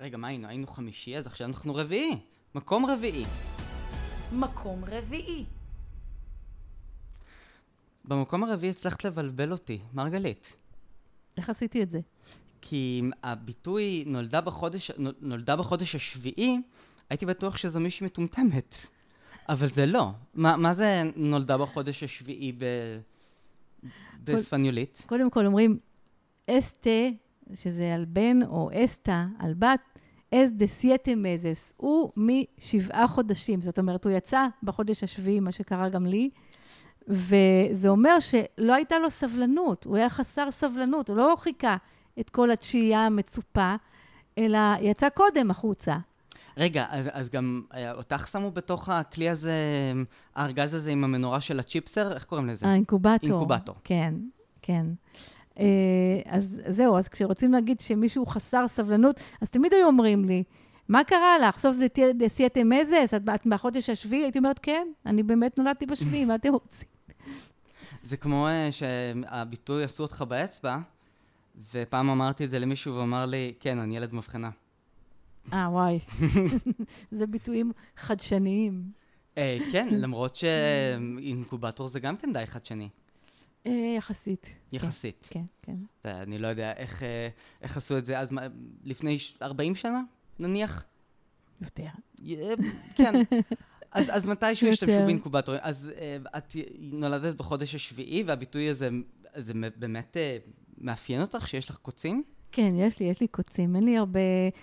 רגע, 0.00 0.16
מה 0.16 0.28
היינו? 0.28 0.48
היינו 0.48 0.66
חמישי, 0.66 1.16
אז 1.16 1.26
עכשיו 1.26 1.48
אנחנו 1.48 1.74
רביעי. 1.74 2.18
מקום 2.54 2.86
רביעי. 2.86 3.24
מקום 4.32 4.84
רביעי. 4.84 5.44
במקום 8.04 8.44
הרביעי 8.44 8.70
הצלחת 8.70 9.04
לבלבל 9.04 9.52
אותי, 9.52 9.78
מרגלית. 9.94 10.56
איך 11.36 11.50
עשיתי 11.50 11.82
את 11.82 11.90
זה? 11.90 12.00
כי 12.60 13.02
הביטוי 13.22 14.04
נולדה 14.06 14.40
בחודש, 14.40 14.90
נולדה 15.20 15.56
בחודש 15.56 15.94
השביעי, 15.94 16.56
הייתי 17.10 17.26
בטוח 17.26 17.56
שזו 17.56 17.80
מישהי 17.80 18.06
מטומטמת. 18.06 18.86
אבל 19.48 19.66
זה 19.66 19.86
לא. 19.86 20.10
מה, 20.34 20.56
מה 20.56 20.74
זה 20.74 21.02
נולדה 21.16 21.58
בחודש 21.58 22.02
השביעי 22.02 22.52
ב... 22.52 22.64
בספניולית? 24.24 25.04
קודם 25.06 25.30
כל 25.30 25.46
אומרים, 25.46 25.78
אסטה, 26.50 26.90
שזה 27.54 27.94
על 27.94 28.04
בן, 28.04 28.42
או 28.42 28.70
אסתא, 28.74 29.24
על 29.38 29.54
בת, 29.54 29.80
אס 30.34 30.50
דה 30.50 30.66
סייטה 30.66 31.10
מזס, 31.16 31.72
הוא 31.76 32.10
משבעה 32.16 33.06
חודשים. 33.06 33.62
זאת 33.62 33.78
אומרת, 33.78 34.04
הוא 34.04 34.12
יצא 34.12 34.46
בחודש 34.62 35.04
השביעי, 35.04 35.40
מה 35.40 35.52
שקרה 35.52 35.88
גם 35.88 36.06
לי, 36.06 36.30
וזה 37.08 37.88
אומר 37.88 38.20
שלא 38.20 38.74
הייתה 38.74 38.98
לו 38.98 39.10
סבלנות, 39.10 39.84
הוא 39.84 39.96
היה 39.96 40.08
חסר 40.08 40.50
סבלנות, 40.50 41.08
הוא 41.08 41.16
לא 41.16 41.34
חיכה 41.38 41.76
את 42.20 42.30
כל 42.30 42.50
התשיעייה 42.50 43.06
המצופה, 43.06 43.74
אלא 44.38 44.58
יצא 44.80 45.08
קודם 45.08 45.50
החוצה. 45.50 45.96
רגע, 46.58 46.86
אז, 46.90 47.10
אז 47.12 47.30
גם 47.30 47.62
אה, 47.74 47.92
אותך 47.92 48.28
שמו 48.32 48.50
בתוך 48.50 48.88
הכלי 48.88 49.30
הזה, 49.30 49.52
הארגז 50.34 50.74
הזה 50.74 50.90
עם 50.90 51.04
המנורה 51.04 51.40
של 51.40 51.60
הצ'יפסר? 51.60 52.12
איך 52.12 52.24
קוראים 52.24 52.46
לזה? 52.46 52.66
האינקובטור. 52.66 53.30
אינקובטור. 53.30 53.74
כן, 53.84 54.14
כן. 54.62 54.86
אה, 55.58 55.64
אז 56.26 56.62
זהו, 56.66 56.98
אז 56.98 57.08
כשרוצים 57.08 57.52
להגיד 57.52 57.80
שמישהו 57.80 58.26
חסר 58.26 58.68
סבלנות, 58.68 59.20
אז 59.40 59.50
תמיד 59.50 59.74
היו 59.74 59.86
אומרים 59.86 60.24
לי, 60.24 60.42
מה 60.88 61.04
קרה 61.04 61.38
לך? 61.38 61.58
סוף 61.58 61.74
זה 61.74 61.86
דסייטה 62.14 62.64
מזס? 62.64 63.14
את 63.16 63.22
את 63.34 63.46
מהחודש 63.46 63.90
השביעי? 63.90 64.22
הייתי 64.22 64.38
אומרת, 64.38 64.58
כן, 64.58 64.88
אני 65.06 65.22
באמת 65.22 65.58
נולדתי 65.58 65.86
בשביעי, 65.86 66.24
מה 66.24 66.34
אתם 66.34 66.52
רוצים? 66.52 66.88
זה 68.02 68.16
כמו 68.16 68.48
אה, 68.48 68.68
שהביטוי 68.72 69.84
עשו 69.84 70.02
אותך 70.02 70.24
באצבע, 70.28 70.78
ופעם 71.74 72.10
אמרתי 72.10 72.44
את 72.44 72.50
זה 72.50 72.58
למישהו 72.58 72.92
והוא 72.92 73.04
אמר 73.04 73.26
לי, 73.26 73.52
כן, 73.60 73.78
אני 73.78 73.96
ילד 73.96 74.14
מבחנה. 74.14 74.50
אה, 75.52 75.68
וואי. 75.70 75.98
זה 77.10 77.26
ביטויים 77.26 77.72
חדשניים. 77.96 78.82
אה, 79.38 79.58
כן, 79.72 79.88
למרות 80.02 80.36
שאינקובטור 80.36 81.88
זה 81.88 82.00
גם 82.00 82.16
כן 82.16 82.32
די 82.32 82.46
חדשני, 82.46 82.88
אה, 83.66 83.94
יחסית. 83.96 84.58
יחסית. 84.72 85.28
כן, 85.30 85.44
כן. 85.62 85.76
ואני 86.04 86.38
לא 86.38 86.46
יודע 86.48 86.72
איך, 86.72 87.02
אה, 87.02 87.28
איך 87.62 87.76
עשו 87.76 87.98
את 87.98 88.06
זה 88.06 88.18
אז, 88.18 88.32
לפני 88.84 89.18
ש- 89.18 89.36
40 89.42 89.74
שנה, 89.74 90.00
נניח? 90.38 90.84
יותר. 91.60 91.86
כן. 92.94 93.14
אז, 93.92 94.10
אז 94.16 94.26
מתישהו. 94.26 94.68
השתמשו 94.68 95.04
באינקובטורים. 95.04 95.60
אז 95.64 95.92
את 96.36 96.56
נולדת 96.78 97.34
בחודש 97.34 97.74
השביעי, 97.74 98.22
והביטוי 98.22 98.68
הזה, 98.68 98.88
זה 99.36 99.52
באמת 99.76 100.16
מאפיין 100.78 101.20
אותך, 101.20 101.48
שיש 101.48 101.70
לך 101.70 101.76
קוצים? 101.76 102.22
כן, 102.52 102.72
יש 102.76 102.98
לי, 103.00 103.06
יש 103.06 103.20
לי 103.20 103.26
קוצים, 103.28 103.76
אין 103.76 103.84
לי 103.84 103.96
הרבה... 103.96 104.20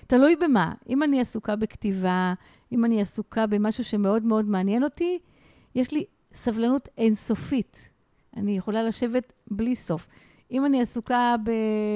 תלוי 0.07 0.35
במה. 0.35 0.73
אם 0.89 1.03
אני 1.03 1.21
עסוקה 1.21 1.55
בכתיבה, 1.55 2.33
אם 2.71 2.85
אני 2.85 3.01
עסוקה 3.01 3.47
במשהו 3.47 3.83
שמאוד 3.83 4.23
מאוד 4.23 4.45
מעניין 4.45 4.83
אותי, 4.83 5.19
יש 5.75 5.91
לי 5.91 6.03
סבלנות 6.33 6.89
אינסופית. 6.97 7.89
אני 8.37 8.57
יכולה 8.57 8.83
לשבת 8.83 9.33
בלי 9.51 9.75
סוף. 9.75 10.07
אם 10.51 10.65
אני 10.65 10.81
עסוקה 10.81 11.35
ב... 11.43 11.49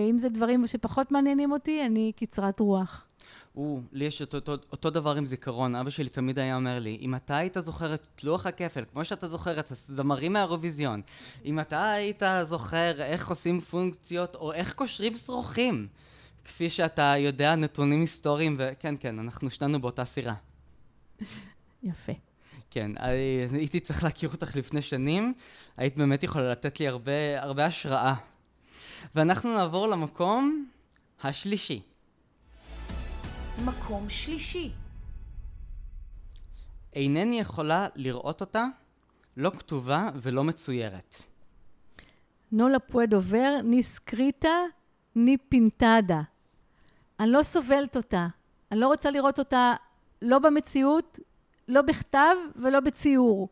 אם 0.10 0.18
זה 0.18 0.30
דברים 0.30 0.68
שפחות 0.68 1.12
מעניינים 1.12 1.52
אותי, 1.52 1.86
אני 1.86 2.12
קצרת 2.16 2.60
רוח. 2.60 3.06
הוא, 3.54 3.82
לי 3.92 4.06
יש 4.06 4.22
אותו, 4.22 4.38
אותו, 4.38 4.56
אותו 4.72 4.90
דבר 4.90 5.16
עם 5.16 5.26
זיכרון, 5.26 5.76
אבא 5.76 5.90
שלי 5.90 6.10
תמיד 6.10 6.40
היה 6.40 6.56
אומר 6.56 6.80
לי, 6.80 6.98
אם 7.02 7.16
אתה 7.16 7.38
היית 7.38 7.58
זוכר 7.60 7.94
את 7.94 8.24
לוח 8.24 8.46
הכפל, 8.46 8.84
כמו 8.94 9.06
שאתה 9.06 9.28
זוכר 9.28 9.60
את 9.60 9.72
הזמרים 9.72 10.34
מהאירוויזיון, 10.34 11.02
אם 11.46 11.60
אתה 11.60 11.92
היית 11.92 12.24
זוכר 12.44 13.02
איך 13.02 13.30
עושים 13.30 13.62
פונקציות, 13.62 14.36
או 14.36 14.54
איך 14.54 14.74
קושרים 14.74 15.16
שרוכים, 15.16 15.88
כפי 16.46 16.70
שאתה 16.70 17.14
יודע 17.18 17.56
נתונים 17.56 18.02
היסטוריים, 18.02 18.56
וכן, 18.60 18.96
כן, 19.00 19.20
אנחנו 19.20 19.50
שנינו 19.50 19.82
באותה 19.82 20.06
סירה. 20.06 20.34
יפה. 21.84 22.14
כן, 22.72 22.92
הייתי 23.54 23.80
צריך 23.80 24.04
להכיר 24.04 24.30
אותך 24.30 24.56
לפני 24.56 24.82
שנים, 24.82 25.34
היית 25.78 25.98
באמת 25.98 26.24
יכולה 26.24 26.52
לתת 26.52 26.80
לי 26.80 26.88
הרבה, 26.88 27.42
הרבה 27.42 27.66
השראה. 27.66 28.14
ואנחנו 29.16 29.56
נעבור 29.56 29.88
למקום 29.88 30.68
השלישי. 31.24 31.82
מקום 33.66 34.10
שלישי. 34.10 34.72
אינני 36.94 37.40
יכולה 37.40 37.88
לראות 37.96 38.42
אותה, 38.42 38.66
לא 39.38 39.50
כתובה 39.50 40.10
ולא 40.16 40.44
מצוירת. 40.44 41.16
נולה 42.52 42.80
פואדו 42.80 43.20
ור, 43.24 43.62
ני 43.64 43.84
סקריטה, 43.84 44.58
ני 45.16 45.38
פינטדה. 45.50 46.22
אני 47.20 47.32
לא 47.32 47.44
סובלת 47.44 47.98
אותה. 47.98 48.28
אני 48.72 48.80
לא 48.80 48.88
רוצה 48.88 49.12
לראות 49.12 49.40
אותה 49.40 49.74
לא 50.22 50.40
במציאות, 50.40 51.20
לא 51.68 51.82
בכתב 51.82 52.36
ולא 52.56 52.80
בציור. 52.80 53.50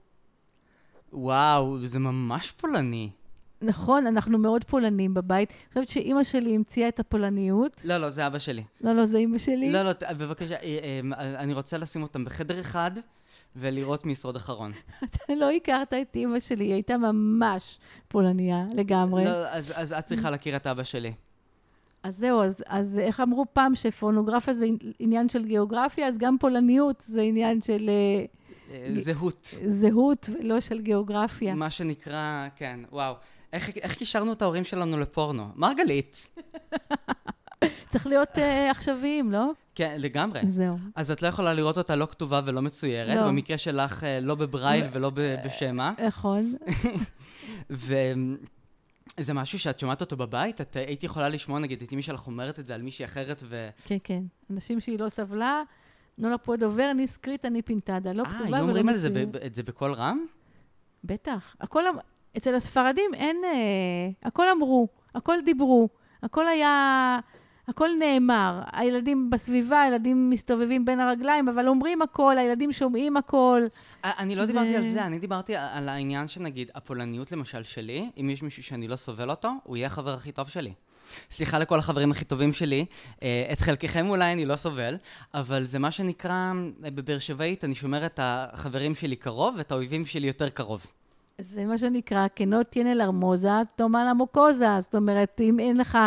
וואו, 1.13 1.85
זה 1.85 1.99
ממש 1.99 2.51
פולני. 2.51 3.11
נכון, 3.61 4.07
אנחנו 4.07 4.37
מאוד 4.37 4.63
פולנים 4.63 5.13
בבית. 5.13 5.49
אני 5.49 5.67
חושבת 5.69 5.89
שאימא 5.89 6.23
שלי 6.23 6.55
המציאה 6.55 6.87
את 6.87 6.99
הפולניות. 6.99 7.81
לא, 7.85 7.97
לא, 7.97 8.09
זה 8.09 8.27
אבא 8.27 8.39
שלי. 8.39 8.63
לא, 8.81 8.93
לא, 8.93 9.05
זה 9.05 9.17
אימא 9.17 9.37
שלי. 9.37 9.71
לא, 9.71 9.83
לא, 9.83 9.91
בבקשה, 10.17 10.55
אה, 10.55 10.99
אה, 11.17 11.39
אני 11.39 11.53
רוצה 11.53 11.77
לשים 11.77 12.03
אותם 12.03 12.25
בחדר 12.25 12.59
אחד 12.59 12.91
ולראות 13.55 14.05
מיסוד 14.05 14.35
אחרון. 14.35 14.71
אתה 15.03 15.33
לא 15.35 15.51
הכרת 15.51 15.93
את 15.93 16.15
אימא 16.15 16.39
שלי, 16.39 16.65
היא 16.65 16.73
הייתה 16.73 16.97
ממש 16.97 17.79
פולניה 18.07 18.65
לגמרי. 18.75 19.25
לא, 19.25 19.47
אז, 19.47 19.73
אז 19.75 19.93
את 19.93 20.05
צריכה 20.05 20.29
להכיר 20.29 20.55
את 20.55 20.67
אבא 20.67 20.83
שלי. 20.83 21.13
אז 22.03 22.17
זהו, 22.17 22.41
אז, 22.41 22.63
אז 22.67 22.99
איך 22.99 23.19
אמרו 23.19 23.45
פעם 23.53 23.75
שפורנוגרפיה 23.75 24.53
זה 24.53 24.65
עניין 24.99 25.29
של 25.29 25.45
גיאוגרפיה, 25.45 26.07
אז 26.07 26.17
גם 26.17 26.37
פולניות 26.37 27.03
זה 27.07 27.21
עניין 27.21 27.61
של... 27.61 27.89
אה, 27.89 28.25
זהות. 28.95 29.49
זהות 29.65 30.29
ולא 30.33 30.59
של 30.59 30.81
גיאוגרפיה. 30.81 31.55
מה 31.55 31.69
שנקרא, 31.69 32.47
כן, 32.55 32.79
וואו. 32.91 33.15
איך, 33.53 33.69
איך 33.77 33.95
קישרנו 33.95 34.33
את 34.33 34.41
ההורים 34.41 34.63
שלנו 34.63 34.99
לפורנו? 34.99 35.47
מרגלית. 35.55 36.27
צריך 37.89 38.07
להיות 38.07 38.29
uh, 38.37 38.41
עכשוויים, 38.71 39.31
לא? 39.31 39.51
כן, 39.75 39.95
לגמרי. 39.99 40.39
זהו. 40.43 40.77
אז 40.95 41.11
את 41.11 41.21
לא 41.21 41.27
יכולה 41.27 41.53
לראות 41.53 41.77
אותה 41.77 41.95
לא 41.95 42.05
כתובה 42.05 42.41
ולא 42.45 42.61
מצוירת, 42.61 43.17
לא. 43.17 43.27
במקרה 43.27 43.57
שלך 43.57 44.03
uh, 44.03 44.05
לא 44.21 44.35
בברייל 44.35 44.83
לא. 44.83 44.89
ולא 44.93 45.11
בשמע. 45.45 45.91
נכון. 46.07 46.53
וזה 47.69 49.33
משהו 49.33 49.59
שאת 49.59 49.79
שומעת 49.79 50.01
אותו 50.01 50.17
בבית? 50.17 50.61
את 50.61 50.75
היית 50.75 51.03
יכולה 51.03 51.29
לשמוע, 51.29 51.59
נגיד, 51.59 51.81
את 51.81 51.93
אמא 51.93 52.01
שלך 52.01 52.27
אומרת 52.27 52.59
את 52.59 52.67
זה 52.67 52.75
על 52.75 52.81
מישהי 52.81 53.05
אחרת 53.05 53.43
ו... 53.45 53.69
כן, 53.85 53.97
כן. 54.03 54.23
אנשים 54.51 54.79
שהיא 54.79 54.99
לא 54.99 55.09
סבלה, 55.09 55.63
la 56.17 56.37
puedo 56.37 56.57
ver, 56.57 56.91
ni 56.91 57.07
escrita, 57.07 57.45
ni 57.45 57.61
pintada. 57.61 58.13
לא 58.13 58.23
כתובה 58.23 58.43
ולא 58.43 58.47
מצוירת. 58.47 58.53
אה, 58.53 58.61
אומרים 58.61 58.89
על 58.89 58.97
זה, 58.97 59.09
את 59.45 59.55
זה 59.55 59.63
בקול 59.63 59.93
רם? 59.93 60.25
בטח. 61.03 61.55
הכל... 61.61 61.83
אצל 62.37 62.55
הספרדים 62.55 63.13
אין, 63.13 63.37
אה, 63.45 64.27
הכל 64.27 64.45
אמרו, 64.51 64.87
הכל 65.15 65.35
דיברו, 65.45 65.89
הכל 66.23 66.47
היה, 66.47 67.19
הכל 67.67 67.89
נאמר. 67.99 68.61
הילדים 68.71 69.29
בסביבה, 69.29 69.81
הילדים 69.81 70.29
מסתובבים 70.29 70.85
בין 70.85 70.99
הרגליים, 70.99 71.49
אבל 71.49 71.67
אומרים 71.67 72.01
הכל, 72.01 72.37
הילדים 72.37 72.71
שומעים 72.71 73.17
הכל. 73.17 73.61
אה, 74.05 74.11
אני 74.19 74.35
לא 74.35 74.41
ו... 74.41 74.45
דיברתי 74.45 74.75
על 74.75 74.85
זה, 74.85 75.05
אני 75.05 75.19
דיברתי 75.19 75.55
על 75.55 75.89
העניין 75.89 76.27
שנגיד, 76.27 76.71
הפולניות 76.75 77.31
למשל 77.31 77.63
שלי, 77.63 78.09
אם 78.19 78.29
יש 78.29 78.43
מישהו 78.43 78.63
שאני 78.63 78.87
לא 78.87 78.95
סובל 78.95 79.29
אותו, 79.29 79.51
הוא 79.63 79.77
יהיה 79.77 79.87
החבר 79.87 80.13
הכי 80.13 80.31
טוב 80.31 80.49
שלי. 80.49 80.73
סליחה 81.31 81.59
לכל 81.59 81.79
החברים 81.79 82.11
הכי 82.11 82.25
טובים 82.25 82.53
שלי, 82.53 82.85
אה, 83.23 83.49
את 83.51 83.59
חלקכם 83.59 84.09
אולי 84.09 84.33
אני 84.33 84.45
לא 84.45 84.55
סובל, 84.55 84.97
אבל 85.33 85.63
זה 85.63 85.79
מה 85.79 85.91
שנקרא, 85.91 86.53
אה, 86.83 86.91
בבאר 86.91 87.19
שבעית, 87.19 87.63
אני 87.63 87.75
שומר 87.75 88.05
את 88.05 88.19
החברים 88.23 88.95
שלי 88.95 89.15
קרוב 89.15 89.55
ואת 89.57 89.71
האויבים 89.71 90.05
שלי 90.05 90.27
יותר 90.27 90.49
קרוב. 90.49 90.85
זה 91.41 91.65
מה 91.65 91.77
שנקרא, 91.77 92.27
כנות 92.35 92.67
תיאנה 92.67 92.93
לרמוזה, 92.93 93.49
תומה 93.75 94.05
למוקוזה. 94.09 94.67
זאת 94.79 94.95
אומרת, 94.95 95.41
אם 95.41 95.59
אין 95.59 95.77
לך... 95.77 95.97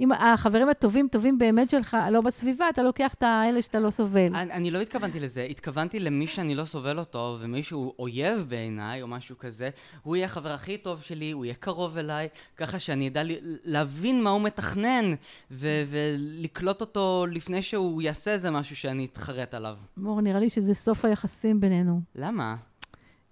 אם 0.00 0.12
החברים 0.12 0.68
הטובים, 0.68 1.08
טובים 1.08 1.38
באמת 1.38 1.70
שלך, 1.70 1.96
לא 2.10 2.20
בסביבה, 2.20 2.68
אתה 2.68 2.82
לוקח 2.82 3.14
את 3.14 3.22
האלה 3.22 3.62
שאתה 3.62 3.80
לא 3.80 3.90
סובל. 3.90 4.34
אני, 4.34 4.52
אני 4.52 4.70
לא 4.70 4.80
התכוונתי 4.80 5.20
לזה, 5.20 5.42
התכוונתי 5.42 6.00
למי 6.00 6.26
שאני 6.26 6.54
לא 6.54 6.64
סובל 6.64 6.98
אותו, 6.98 7.38
ומי 7.40 7.62
שהוא 7.62 7.92
אויב 7.98 8.46
בעיניי, 8.48 9.02
או 9.02 9.06
משהו 9.06 9.38
כזה, 9.38 9.70
הוא 10.02 10.16
יהיה 10.16 10.26
החבר 10.26 10.50
הכי 10.50 10.78
טוב 10.78 11.02
שלי, 11.02 11.30
הוא 11.30 11.44
יהיה 11.44 11.54
קרוב 11.54 11.98
אליי, 11.98 12.28
ככה 12.56 12.78
שאני 12.78 13.08
אדע 13.08 13.22
להבין 13.64 14.22
מה 14.22 14.30
הוא 14.30 14.40
מתכנן, 14.40 15.14
ו- 15.50 15.82
ולקלוט 15.88 16.80
אותו 16.80 17.26
לפני 17.30 17.62
שהוא 17.62 18.02
יעשה 18.02 18.30
איזה 18.30 18.50
משהו 18.50 18.76
שאני 18.76 19.04
אתחרט 19.04 19.54
עליו. 19.54 19.76
מור, 19.96 20.20
נראה 20.20 20.40
לי 20.40 20.50
שזה 20.50 20.74
סוף 20.74 21.04
היחסים 21.04 21.60
בינינו. 21.60 22.00
למה? 22.14 22.56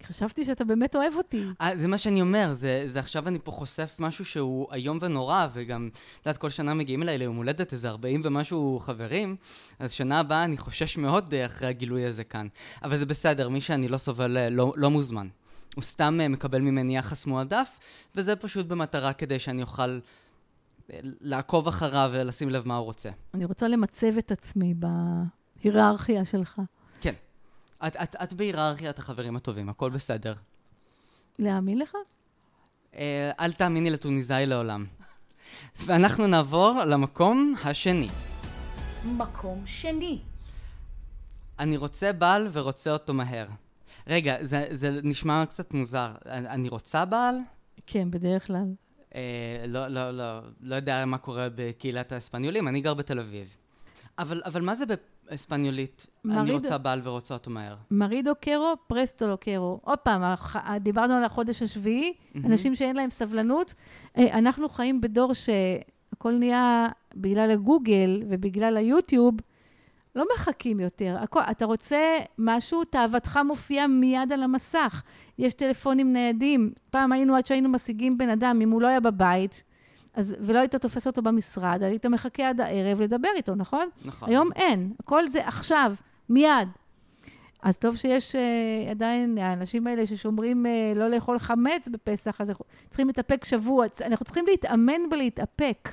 חשבתי 0.07 0.45
שאתה 0.45 0.65
באמת 0.65 0.97
אוהב 0.97 1.15
אותי. 1.17 1.45
아, 1.51 1.63
אה, 1.63 1.77
זה 1.77 1.89
מה 1.89 1.99
שאני 1.99 2.21
אומר, 2.21 2.53
זה, 2.53 2.83
זה 2.87 3.01
עכשיו 3.01 3.29
אני 3.29 3.39
פה 3.45 3.53
חושף 3.53 3.97
משהו 3.99 4.25
שהוא 4.25 4.73
איום 4.73 4.99
ונורא, 5.01 5.47
וגם, 5.53 5.89
את 5.93 6.27
יודעת, 6.27 6.37
כל 6.37 6.51
שנה 6.51 6.75
מגיעים 6.75 7.03
אליי 7.03 7.19
ליום 7.19 7.37
הולדת 7.37 7.73
איזה 7.73 7.89
40 7.89 8.21
ומשהו 8.25 8.79
חברים, 8.79 9.37
אז 9.79 9.93
שנה 9.93 10.21
הבאה 10.21 10.45
אני 10.45 10.57
חושש 10.57 10.97
מאוד 10.97 11.35
אה, 11.35 11.47
אחרי 11.47 11.69
הגילוי 11.69 12.05
הזה 12.05 12.25
כאן. 12.25 12.49
אבל 12.83 12.97
זה 12.97 13.07
בסדר, 13.07 13.49
מי 13.49 13.61
שאני 13.61 13.89
לא 13.89 13.99
סובל 13.99 14.37
אה, 14.37 14.51
לא, 14.51 14.73
לא 14.77 14.91
מוזמן. 14.91 15.29
הוא 15.75 15.83
סתם 15.83 16.19
מקבל 16.29 16.61
ממני 16.61 16.97
יחס 16.97 17.27
מועדף, 17.27 17.79
וזה 18.15 18.37
פשוט 18.37 18.67
במטרה 18.67 19.13
כדי 19.13 19.39
שאני 19.39 19.63
אוכל 19.63 19.99
לעקוב 21.21 21.69
אחריו 21.69 22.11
ולשים 22.13 22.51
לב 22.51 22.69
מה 22.69 22.77
הוא 22.77 22.85
רוצה. 22.85 23.11
אני 23.35 23.45
רוצה 23.45 23.69
למצב 23.69 24.17
את 24.19 24.33
עצמי 24.33 24.75
בהיררכיה 24.75 26.25
שלך. 26.25 26.61
את, 27.87 27.97
את, 27.97 28.17
את 28.23 28.33
בהיררכיית 28.33 28.99
החברים 28.99 29.37
הטובים, 29.37 29.69
הכל 29.69 29.91
בסדר. 29.91 30.35
להאמין 31.39 31.79
לך? 31.79 31.95
אה, 32.95 33.31
אל 33.41 33.53
תאמיני 33.53 33.91
לטוניסאי 33.91 34.47
לעולם. 34.47 34.87
ואנחנו 35.77 36.27
נעבור 36.27 36.73
למקום 36.87 37.55
השני. 37.65 38.09
מקום 39.05 39.63
שני. 39.67 40.19
אני 41.59 41.77
רוצה 41.77 42.13
בעל 42.13 42.49
ורוצה 42.53 42.91
אותו 42.91 43.15
מהר. 43.15 43.47
רגע, 44.07 44.37
זה, 44.41 44.67
זה 44.71 45.01
נשמע 45.03 45.45
קצת 45.47 45.75
מוזר. 45.75 46.15
אני, 46.27 46.49
אני 46.49 46.69
רוצה 46.69 47.05
בעל? 47.05 47.37
כן, 47.87 48.11
בדרך 48.11 48.47
כלל. 48.47 48.75
אה, 49.15 49.65
לא, 49.69 49.89
לא, 49.89 50.11
לא, 50.11 50.41
לא 50.61 50.75
יודע 50.75 51.05
מה 51.05 51.19
קורה 51.19 51.49
בקהילת 51.55 52.13
האספניולים, 52.13 52.69
אני 52.69 52.81
גר 52.81 52.95
בתל 52.95 53.19
אביב. 53.19 53.57
אבל, 54.19 54.43
אבל 54.45 54.63
מה 54.63 54.75
זה 54.75 54.85
באספניולית? 55.31 56.07
מריד... 56.25 56.39
אני 56.39 56.53
רוצה 56.53 56.79
בעל 56.79 57.01
ורוצה 57.05 57.35
אותו 57.35 57.51
מהר. 57.51 57.77
מרידו 57.91 58.33
קרו, 58.41 58.75
פרסטו 58.87 59.29
לא 59.29 59.37
קרו. 59.37 59.81
עוד 59.85 59.99
פעם, 59.99 60.35
דיברנו 60.81 61.15
על 61.15 61.25
החודש 61.25 61.63
השביעי, 61.63 62.13
mm-hmm. 62.13 62.47
אנשים 62.47 62.75
שאין 62.75 62.97
להם 62.97 63.11
סבלנות. 63.11 63.75
אה, 64.17 64.39
אנחנו 64.39 64.69
חיים 64.69 65.01
בדור 65.01 65.33
שהכל 65.35 66.33
נהיה 66.33 66.89
בגלל 67.15 67.51
הגוגל 67.51 68.23
ובגלל 68.29 68.77
היוטיוב, 68.77 69.35
לא 70.15 70.25
מחכים 70.35 70.81
יותר. 70.81 71.17
הכל, 71.21 71.41
אתה 71.51 71.65
רוצה 71.65 72.17
משהו, 72.39 72.85
תאוותך 72.85 73.39
מופיעה 73.45 73.87
מיד 73.87 74.33
על 74.33 74.43
המסך. 74.43 75.03
יש 75.39 75.55
טלפונים 75.55 76.13
ניידים. 76.13 76.73
פעם 76.91 77.13
היינו, 77.13 77.37
עד 77.37 77.47
שהיינו 77.47 77.69
משיגים 77.69 78.19
בן 78.19 78.29
אדם, 78.29 78.59
אם 78.63 78.71
הוא 78.71 78.83
לא 78.83 78.87
היה 78.87 79.01
בבית, 79.01 79.65
אז, 80.15 80.37
ולא 80.41 80.59
היית 80.59 80.75
תופס 80.75 81.07
אותו 81.07 81.23
במשרד, 81.23 81.83
היית 81.83 82.07
מחכה 82.07 82.49
עד 82.49 82.61
הערב 82.61 83.01
לדבר 83.01 83.29
איתו, 83.37 83.55
נכון? 83.55 83.89
נכון. 84.05 84.29
היום 84.29 84.49
אין, 84.57 84.93
הכל 85.01 85.27
זה 85.27 85.47
עכשיו, 85.47 85.95
מיד. 86.29 86.69
אז 87.63 87.79
טוב 87.79 87.97
שיש 87.97 88.35
uh, 88.35 88.91
עדיין 88.91 89.39
האנשים 89.39 89.87
האלה 89.87 90.07
ששומרים 90.07 90.67
uh, 90.67 90.99
לא 90.99 91.09
לאכול 91.09 91.39
חמץ 91.39 91.89
בפסח, 91.89 92.41
אז 92.41 92.51
אנחנו 92.51 92.65
צריכים 92.89 93.07
להתאפק 93.07 93.45
שבוע. 93.45 93.87
אנחנו 94.07 94.25
צריכים 94.25 94.47
להתאמן 94.47 95.09
בלהתאפק. 95.11 95.89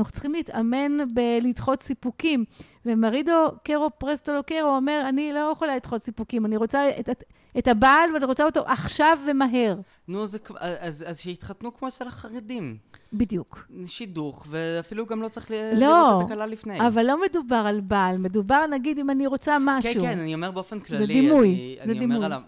אנחנו 0.00 0.12
צריכים 0.12 0.32
להתאמן 0.32 0.98
בלדחות 1.14 1.82
סיפוקים. 1.82 2.44
ומרידו 2.86 3.32
קרו 3.64 3.90
פרסטו 3.98 4.32
לא 4.32 4.42
קרו 4.42 4.76
אומר, 4.76 5.04
אני 5.08 5.32
לא 5.32 5.50
יכולה 5.52 5.76
לדחות 5.76 6.02
סיפוקים, 6.02 6.46
אני 6.46 6.56
רוצה 6.56 6.90
את, 7.00 7.08
את, 7.08 7.24
את 7.58 7.68
הבעל 7.68 8.14
ואני 8.14 8.24
רוצה 8.24 8.44
אותו 8.44 8.60
עכשיו 8.66 9.18
ומהר. 9.26 9.76
נו, 10.08 10.26
זה, 10.26 10.38
אז, 10.58 11.04
אז 11.08 11.20
שיתחתנו 11.20 11.74
כמו 11.74 11.88
אצל 11.88 12.06
החרדים. 12.06 12.76
בדיוק. 13.12 13.66
שידוך, 13.86 14.46
ואפילו 14.50 15.06
גם 15.06 15.22
לא 15.22 15.28
צריך 15.28 15.50
לא, 15.50 15.56
לראות 15.74 16.20
את 16.20 16.26
הכלה 16.26 16.46
לפני. 16.46 16.86
אבל 16.86 17.06
לא 17.06 17.22
מדובר 17.22 17.64
על 17.66 17.80
בעל, 17.80 18.18
מדובר 18.18 18.66
נגיד 18.66 18.98
אם 18.98 19.10
אני 19.10 19.26
רוצה 19.26 19.56
משהו. 19.60 19.94
כן, 19.94 20.00
כן, 20.00 20.18
אני 20.18 20.34
אומר 20.34 20.50
באופן 20.50 20.80
כללי. 20.80 20.98
זה 20.98 21.06
דימוי, 21.06 21.48
אני, 21.48 21.76
זה 21.76 21.82
אני 21.82 21.98
דימוי. 21.98 22.16
אומר 22.16 22.26
על 22.26 22.32
ה... 22.32 22.38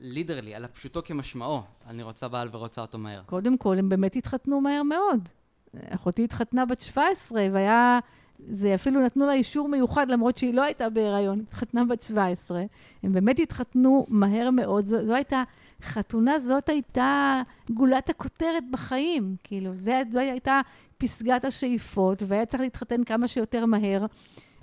לידרלי, 0.00 0.54
על 0.54 0.64
הפשוטו 0.64 1.02
כמשמעו, 1.04 1.62
אני 1.86 2.02
רוצה 2.02 2.28
בעל 2.28 2.48
ורוצה 2.52 2.80
אותו 2.80 2.98
מהר. 2.98 3.22
קודם 3.26 3.56
כל, 3.56 3.78
הם 3.78 3.88
באמת 3.88 4.16
התחתנו 4.16 4.60
מהר 4.60 4.82
מאוד. 4.82 5.28
אחותי 5.88 6.24
התחתנה 6.24 6.66
בת 6.66 6.80
17, 6.80 7.46
והיה 7.52 7.98
זה 8.48 8.74
אפילו 8.74 9.00
נתנו 9.04 9.26
לה 9.26 9.32
אישור 9.32 9.68
מיוחד, 9.68 10.10
למרות 10.10 10.36
שהיא 10.36 10.54
לא 10.54 10.62
הייתה 10.62 10.90
בהיריון, 10.90 11.40
התחתנה 11.40 11.84
בת 11.84 12.02
17. 12.02 12.62
הם 13.02 13.12
באמת 13.12 13.38
התחתנו 13.38 14.06
מהר 14.08 14.50
מאוד. 14.50 14.86
זו, 14.86 15.06
זו 15.06 15.14
הייתה, 15.14 15.42
חתונה 15.82 16.38
זאת 16.38 16.68
הייתה 16.68 17.42
גולת 17.70 18.10
הכותרת 18.10 18.64
בחיים. 18.70 19.36
כאילו, 19.44 19.74
זה, 19.74 20.02
זו 20.12 20.18
הייתה 20.18 20.60
פסגת 20.98 21.44
השאיפות, 21.44 22.22
והיה 22.26 22.46
צריך 22.46 22.60
להתחתן 22.60 23.04
כמה 23.04 23.28
שיותר 23.28 23.66
מהר. 23.66 24.06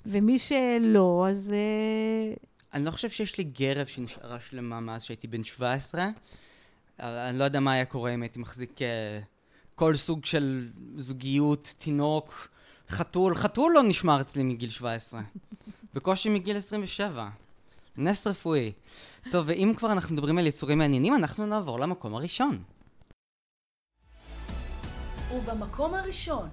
ומי 0.06 0.38
שלא, 0.38 1.26
אז... 1.30 1.54
אה, 1.56 2.34
אני 2.74 2.84
לא 2.84 2.90
חושב 2.90 3.10
שיש 3.10 3.38
לי 3.38 3.44
גרב 3.44 3.86
שנשארה 3.86 4.40
שלמה 4.40 4.80
מאז 4.80 5.02
שהייתי 5.02 5.26
בן 5.26 5.44
17. 5.44 6.08
אני 7.00 7.38
לא 7.38 7.44
יודע 7.44 7.60
מה 7.60 7.72
היה 7.72 7.84
קורה 7.84 8.14
אם 8.14 8.22
הייתי 8.22 8.38
מחזיק 8.40 8.82
אה, 8.82 9.18
כל 9.78 9.94
סוג 9.94 10.24
של 10.24 10.68
זוגיות, 10.96 11.74
תינוק, 11.78 12.48
חתול. 12.88 13.34
חתול 13.34 13.72
לא 13.74 13.82
נשמר 13.82 14.20
אצלי 14.20 14.42
מגיל 14.42 14.70
17. 14.70 15.20
בקושי 15.94 16.28
מגיל 16.28 16.56
27. 16.56 17.28
נס 17.96 18.26
רפואי. 18.26 18.72
טוב, 19.30 19.44
ואם 19.48 19.72
כבר 19.76 19.92
אנחנו 19.92 20.14
מדברים 20.14 20.38
על 20.38 20.46
יצורים 20.46 20.78
מעניינים, 20.78 21.14
אנחנו 21.14 21.46
נעבור 21.46 21.80
למקום 21.80 22.14
הראשון. 22.14 22.62
ובמקום 25.34 25.94
הראשון. 25.94 26.48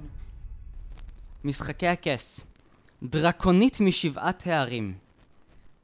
משחקי 1.43 1.87
הכס. 1.87 2.43
דרקונית 3.03 3.79
משבעת 3.81 4.47
הערים. 4.47 4.93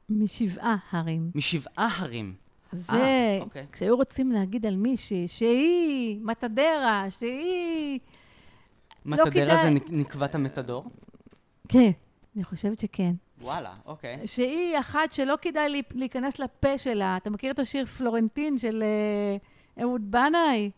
משבעה 0.08 0.76
הרים. 0.90 1.30
משבעה 1.34 1.88
הרים. 1.98 2.34
זה, 2.72 2.92
אה, 2.92 3.38
אוקיי. 3.40 3.66
כשהיו 3.72 3.96
רוצים 3.96 4.32
להגיד 4.32 4.66
על 4.66 4.76
מישהי 4.76 5.28
שהיא 5.28 6.18
מתדרה, 6.22 7.06
שהיא... 7.08 7.98
מתדרה 9.04 9.30
כדאי. 9.30 9.56
זה 9.62 9.70
נק- 9.70 9.90
נקבת 9.90 10.34
המתדור? 10.34 10.84
כן, 11.68 11.90
אני 12.36 12.44
חושבת 12.44 12.78
שכן. 12.78 13.12
וואלה, 13.40 13.72
אוקיי. 13.86 14.26
שהיא 14.26 14.78
אחת 14.78 15.12
שלא 15.12 15.34
כדאי 15.42 15.82
להיכנס 15.94 16.38
לפה 16.38 16.78
שלה. 16.78 17.16
אתה 17.16 17.30
מכיר 17.30 17.50
את 17.52 17.58
השיר 17.58 17.86
פלורנטין 17.86 18.58
של 18.58 18.82
אה, 18.82 19.82
אהוד 19.82 20.10
בנאי? 20.10 20.70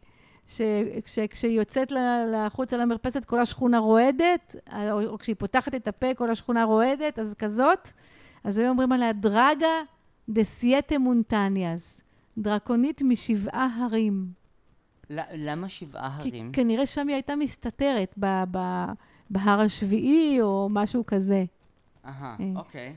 שכשהיא 1.06 1.58
יוצאת 1.58 1.92
ל- 1.92 2.34
החוצה 2.36 2.76
למרפסת 2.76 3.24
כל 3.24 3.40
השכונה 3.40 3.78
רועדת, 3.78 4.56
אה, 4.72 4.92
או, 4.92 5.02
או 5.06 5.18
כשהיא 5.18 5.36
פותחת 5.38 5.74
את 5.74 5.88
הפה 5.88 6.14
כל 6.14 6.30
השכונה 6.30 6.64
רועדת, 6.64 7.18
אז 7.18 7.34
כזאת. 7.34 7.88
אז 8.44 8.58
היו 8.58 8.68
אומרים 8.68 8.92
עליה 8.92 9.12
דרגה 9.12 9.68
דה 10.28 10.44
סייטה 10.44 10.98
מונטניאס, 10.98 12.02
דרקונית 12.38 13.02
משבעה 13.02 13.84
הרים. 13.84 14.26
ל- 15.10 15.20
למה 15.50 15.68
שבעה 15.68 16.18
כי 16.22 16.28
הרים? 16.28 16.52
כנראה 16.52 16.86
שם 16.86 17.08
היא 17.08 17.14
הייתה 17.14 17.36
מסתתרת 17.36 18.14
ב- 18.18 18.44
ב- 18.50 18.92
בהר 19.30 19.60
השביעי 19.60 20.40
או 20.40 20.68
משהו 20.70 21.06
כזה. 21.06 21.44
אהה, 22.04 22.36
אה. 22.40 22.46
אוקיי. 22.56 22.96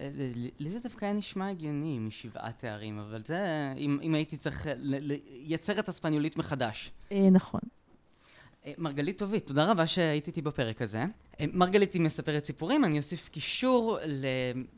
אה, 0.00 0.10
לי 0.58 0.68
זה 0.70 0.80
דווקא 0.80 1.04
היה 1.04 1.14
נשמע 1.14 1.48
הגיוני 1.48 1.98
משבעה 1.98 2.52
תארים, 2.52 2.98
אבל 2.98 3.22
זה, 3.24 3.38
אם, 3.76 3.98
אם 4.02 4.14
הייתי 4.14 4.36
צריך 4.36 4.66
לייצר 4.76 5.78
את 5.78 5.88
הספניולית 5.88 6.36
מחדש. 6.36 6.92
אה, 7.12 7.30
נכון. 7.30 7.60
אה, 8.66 8.72
מרגלית 8.78 9.18
טובית, 9.18 9.46
תודה 9.46 9.70
רבה 9.70 9.86
שהיית 9.86 10.26
איתי 10.26 10.42
בפרק 10.42 10.82
הזה. 10.82 11.04
אה, 11.40 11.44
מרגלית 11.52 11.92
היא 11.92 12.02
מספרת 12.02 12.44
סיפורים, 12.44 12.84
אני 12.84 12.98
אוסיף 12.98 13.28
קישור 13.28 13.98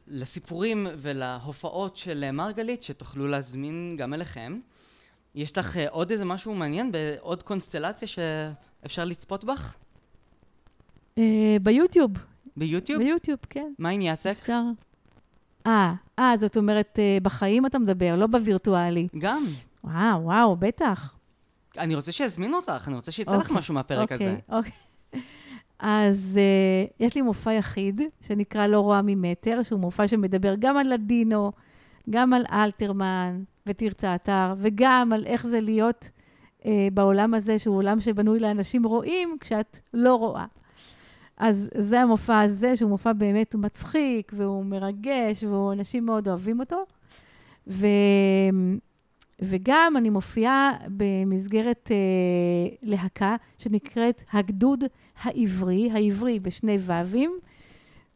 לסיפורים 0.06 0.86
ולהופעות 0.96 1.96
של 1.96 2.30
מרגלית, 2.30 2.82
שתוכלו 2.82 3.26
להזמין 3.26 3.96
גם 3.96 4.14
אליכם. 4.14 4.60
יש 5.34 5.58
לך 5.58 5.76
אה, 5.76 5.88
עוד 5.88 6.10
איזה 6.10 6.24
משהו 6.24 6.54
מעניין 6.54 6.92
בעוד 6.92 7.42
קונסטלציה 7.42 8.08
שאפשר 8.08 9.04
לצפות 9.04 9.44
בך? 9.44 9.76
ביוטיוב. 11.62 12.10
ביוטיוב? 12.56 13.02
ביוטיוב, 13.02 13.38
כן. 13.50 13.72
מה 13.78 13.88
עם 13.88 14.00
יצק? 14.00 14.30
אפשר. 14.30 14.62
אה, 15.66 15.94
אה, 16.18 16.36
זאת 16.36 16.56
אומרת, 16.56 16.98
בחיים 17.22 17.66
אתה 17.66 17.78
מדבר, 17.78 18.16
לא 18.16 18.26
בווירטואלי. 18.26 19.08
גם. 19.18 19.44
וואו, 19.84 20.22
וואו, 20.22 20.56
בטח. 20.56 21.14
אני 21.78 21.94
רוצה 21.94 22.12
שיזמינו 22.12 22.56
אותך, 22.56 22.84
אני 22.88 22.96
רוצה 22.96 23.12
שיצא 23.12 23.37
לך 23.37 23.42
אוקיי, 23.42 23.56
משהו 23.56 23.74
מהפרק 23.74 24.12
אוקיי, 24.12 24.28
הזה. 24.28 24.37
אוקיי. 24.48 24.72
אז 25.78 26.38
uh, 26.38 26.92
יש 27.00 27.14
לי 27.14 27.22
מופע 27.22 27.52
יחיד, 27.52 28.00
שנקרא 28.20 28.66
לא 28.66 28.80
רואה 28.80 29.00
ממטר, 29.02 29.62
שהוא 29.62 29.80
מופע 29.80 30.08
שמדבר 30.08 30.54
גם 30.58 30.76
על 30.76 30.92
לדינו, 30.92 31.52
גם 32.10 32.32
על 32.32 32.44
אלתרמן 32.52 33.42
ותרצה 33.66 34.14
אתר, 34.14 34.54
וגם 34.58 35.12
על 35.12 35.26
איך 35.26 35.46
זה 35.46 35.60
להיות 35.60 36.10
uh, 36.60 36.64
בעולם 36.92 37.34
הזה, 37.34 37.58
שהוא 37.58 37.76
עולם 37.76 38.00
שבנוי 38.00 38.38
לאנשים 38.38 38.87
רואים, 38.87 39.37
כשאת 39.40 39.78
לא 39.94 40.14
רואה. 40.14 40.44
אז 41.37 41.70
זה 41.78 42.00
המופע 42.00 42.40
הזה, 42.40 42.76
שהוא 42.76 42.90
מופע 42.90 43.12
באמת 43.12 43.54
מצחיק, 43.54 44.32
והוא 44.37 44.64
מרגש, 44.64 45.44
ואנשים 45.44 46.06
מאוד 46.06 46.28
אוהבים 46.28 46.60
אותו. 46.60 46.80
ו... 47.66 47.87
וגם 49.44 49.94
אני 49.96 50.11
מופיעה 50.11 50.72
במסגרת 50.88 51.90
אה, 51.90 52.76
להקה 52.83 53.37
שנקראת 53.59 54.22
הגדוד 54.33 54.85
העברי, 55.22 55.90
העברי 55.92 56.40
בשני 56.40 56.76
ו"ים, 56.80 57.38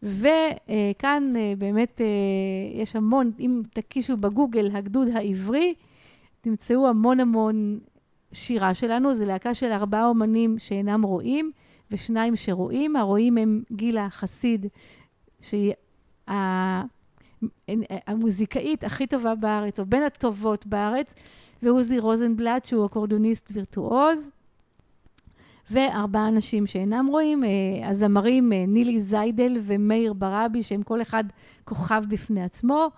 וכאן 0.02 1.32
אה, 1.36 1.52
באמת 1.58 2.00
אה, 2.00 2.80
יש 2.82 2.96
המון, 2.96 3.32
אם 3.40 3.62
תקישו 3.70 4.16
בגוגל 4.16 4.76
הגדוד 4.76 5.08
העברי, 5.14 5.74
תמצאו 6.40 6.88
המון 6.88 7.20
המון 7.20 7.78
שירה 8.32 8.74
שלנו, 8.74 9.14
זו 9.14 9.24
להקה 9.24 9.54
של 9.54 9.72
ארבעה 9.72 10.06
אומנים 10.06 10.58
שאינם 10.58 11.02
רואים, 11.02 11.52
ושניים 11.90 12.36
שרואים. 12.36 12.96
הרואים 12.96 13.38
הם 13.38 13.62
גילה 13.72 14.10
חסיד, 14.10 14.66
שהיא 15.40 15.72
המוזיקאית 18.06 18.84
הכי 18.84 19.06
טובה 19.06 19.34
בארץ, 19.34 19.80
או 19.80 19.86
בין 19.86 20.02
הטובות 20.02 20.66
בארץ, 20.66 21.14
ועוזי 21.62 21.98
רוזנבלט, 21.98 22.64
שהוא 22.64 22.86
אקורדיוניסט 22.86 23.48
וירטואוז, 23.52 24.30
וארבעה 25.70 26.28
אנשים 26.28 26.66
שאינם 26.66 27.06
רואים, 27.06 27.44
אה, 27.44 27.48
הזמרים 27.88 28.52
אה, 28.52 28.64
נילי 28.66 29.00
זיידל 29.00 29.56
ומאיר 29.62 30.12
ברבי, 30.12 30.62
שהם 30.62 30.82
כל 30.82 31.02
אחד 31.02 31.24
כוכב 31.64 32.02
בפני 32.08 32.42
עצמו, 32.42 32.90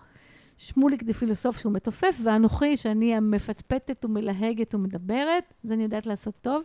שמוליק 0.59 1.03
דה 1.03 1.13
פילוסוף 1.13 1.59
שהוא 1.59 1.73
מתופף, 1.73 2.21
ואנוכי, 2.23 2.77
שאני 2.77 3.15
המפטפטת 3.15 4.05
ומלהגת 4.05 4.75
ומדברת, 4.75 5.55
זה 5.63 5.75
אני 5.75 5.83
יודעת 5.83 6.07
לעשות 6.07 6.35
טוב. 6.41 6.63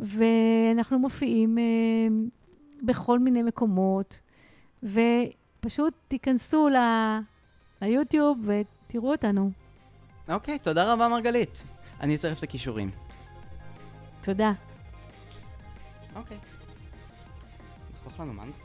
ואנחנו 0.00 0.98
מופיעים 0.98 1.58
אה, 1.58 1.62
בכל 2.82 3.18
מיני 3.18 3.42
מקומות, 3.42 4.20
ופשוט 5.64 5.94
תיכנסו 6.08 6.68
ל... 6.68 6.76
ליוטיוב 7.82 8.38
ותראו 8.46 9.12
אותנו. 9.12 9.50
אוקיי, 10.28 10.58
תודה 10.58 10.92
רבה 10.92 11.08
מרגלית. 11.08 11.64
אני 12.00 12.14
אצרף 12.14 12.38
את 12.38 12.42
הכישורים. 12.42 12.90
תודה. 14.20 14.52
אוקיי. 16.16 16.38
לחתוך 17.94 18.20
לנו 18.20 18.32
מנטרה. 18.32 18.61